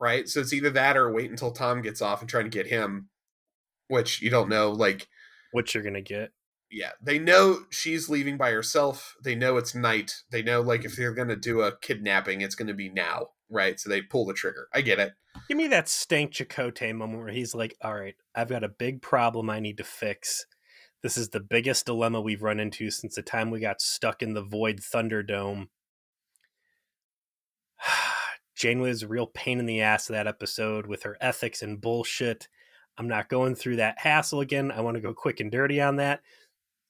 [0.00, 0.28] right?
[0.28, 3.08] So it's either that or wait until Tom gets off and try to get him,
[3.88, 5.08] which you don't know, like
[5.52, 6.30] what you're gonna get.
[6.70, 9.16] Yeah, they know she's leaving by herself.
[9.24, 10.14] They know it's night.
[10.30, 13.78] They know like if they're gonna do a kidnapping, it's gonna be now, right?
[13.80, 14.68] So they pull the trigger.
[14.72, 15.12] I get it.
[15.48, 19.02] Give me that stank Chakotay moment where he's like, "All right, I've got a big
[19.02, 20.46] problem I need to fix."
[21.02, 24.34] This is the biggest dilemma we've run into since the time we got stuck in
[24.34, 25.68] the void Thunderdome
[28.56, 31.80] Janeway is a real pain in the ass of that episode with her ethics and
[31.80, 32.48] bullshit.
[32.98, 34.70] I'm not going through that hassle again.
[34.70, 36.20] I want to go quick and dirty on that.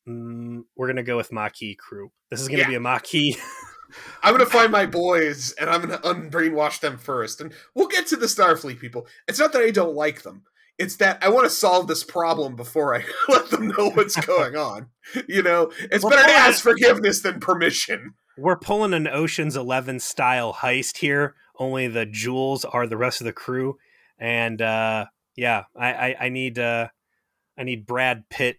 [0.08, 2.10] Mm, we're gonna go with Maquis crew.
[2.30, 2.68] This is gonna yeah.
[2.68, 3.36] be a Maquis.
[4.22, 8.16] I'm gonna find my boys and I'm gonna unbrainwash them first, and we'll get to
[8.16, 9.06] the Starfleet people.
[9.28, 10.42] It's not that I don't like them;
[10.80, 14.56] it's that I want to solve this problem before I let them know what's going
[14.56, 14.88] on.
[15.28, 20.54] You know, it's better to ask forgiveness than permission we're pulling an Ocean's Eleven style
[20.54, 21.34] heist here.
[21.58, 23.76] Only the jewels are the rest of the crew,
[24.18, 25.06] and uh,
[25.36, 26.88] yeah, I, I, I need uh,
[27.58, 28.58] I need Brad Pitt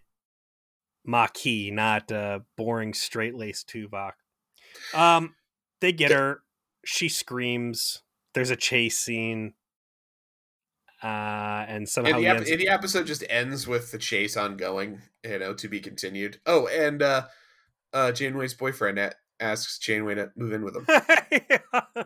[1.04, 4.12] Maquis, not uh, boring straight laced Tuvok.
[4.94, 5.34] Um,
[5.80, 6.42] they get her.
[6.84, 8.02] She screams.
[8.34, 9.54] There's a chase scene.
[11.02, 15.38] Uh, and somehow and the, ep- the episode just ends with the chase ongoing, you
[15.38, 16.38] know, to be continued.
[16.46, 17.24] Oh, and uh,
[17.92, 20.86] uh, Janeway's boyfriend at asks Janeway to move in with him.
[20.88, 22.04] yeah.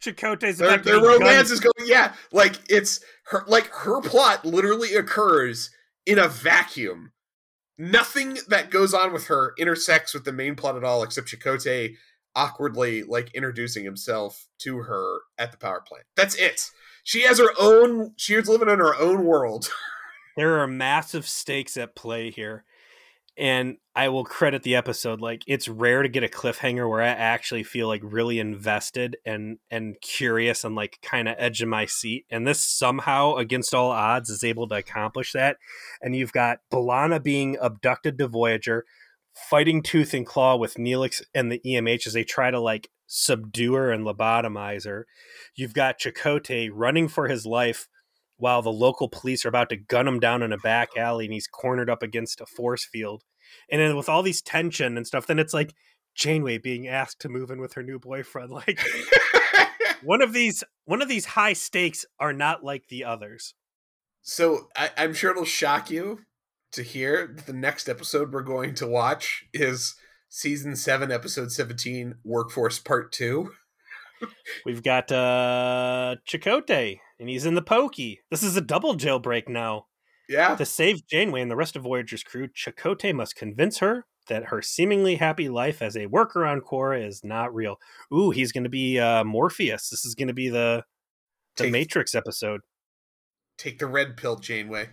[0.00, 1.72] Chakotay's their, their romance is going.
[1.86, 3.44] Yeah, like it's her.
[3.46, 5.70] Like her plot literally occurs
[6.06, 7.12] in a vacuum.
[7.76, 11.96] Nothing that goes on with her intersects with the main plot at all, except Chakotay
[12.36, 16.04] awkwardly like introducing himself to her at the power plant.
[16.16, 16.70] That's it.
[17.02, 18.12] She has her own.
[18.16, 19.70] She's living in her own world.
[20.36, 22.64] there are massive stakes at play here
[23.36, 27.08] and I will credit the episode like it's rare to get a cliffhanger where I
[27.08, 31.86] actually feel like really invested and and curious and like kind of edge of my
[31.86, 35.56] seat and this somehow against all odds is able to accomplish that
[36.00, 38.84] and you've got B'Elanna being abducted to Voyager
[39.34, 43.74] fighting tooth and claw with Neelix and the EMH as they try to like subdue
[43.74, 45.06] her and lobotomize her
[45.56, 47.88] you've got Chakotay running for his life
[48.36, 51.34] while the local police are about to gun him down in a back alley and
[51.34, 53.22] he's cornered up against a force field.
[53.70, 55.74] And then with all these tension and stuff, then it's like
[56.14, 58.50] Janeway being asked to move in with her new boyfriend.
[58.66, 58.80] Like
[60.02, 63.54] one of these one of these high stakes are not like the others.
[64.22, 66.20] So I, I'm sure it'll shock you
[66.74, 69.94] to hear that the next episode we're going to watch is
[70.28, 73.50] season seven, episode seventeen, Workforce Part Two.
[74.64, 78.20] We've got uh Chakotay and he's in the pokey.
[78.30, 79.86] This is a double jailbreak now.
[80.28, 80.56] Yeah.
[80.56, 84.62] To save Janeway and the rest of Voyager's crew, Chakotay must convince her that her
[84.62, 87.76] seemingly happy life as a worker on Quarra is not real.
[88.12, 89.90] Ooh, he's going to be uh, Morpheus.
[89.90, 90.84] This is going to be the
[91.56, 92.62] The Take- Matrix episode.
[93.58, 94.88] Take the red pill, Janeway.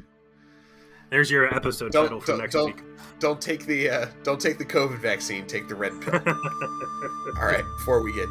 [1.12, 2.84] There's your episode Don't- title for next don't- week.
[3.20, 5.46] Don't take the uh, don't take the COVID vaccine.
[5.46, 6.16] Take the red pill.
[7.38, 8.28] All right, before we get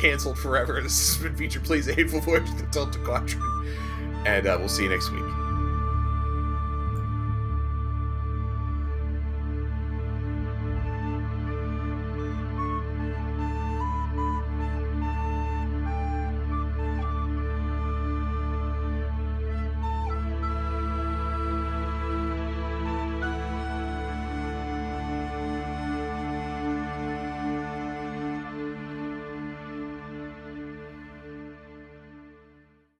[0.00, 1.64] canceled forever, this has been featured.
[1.64, 3.42] Please, hateful voice, the Delta Quadrant,
[4.24, 5.24] and uh, we'll see you next week.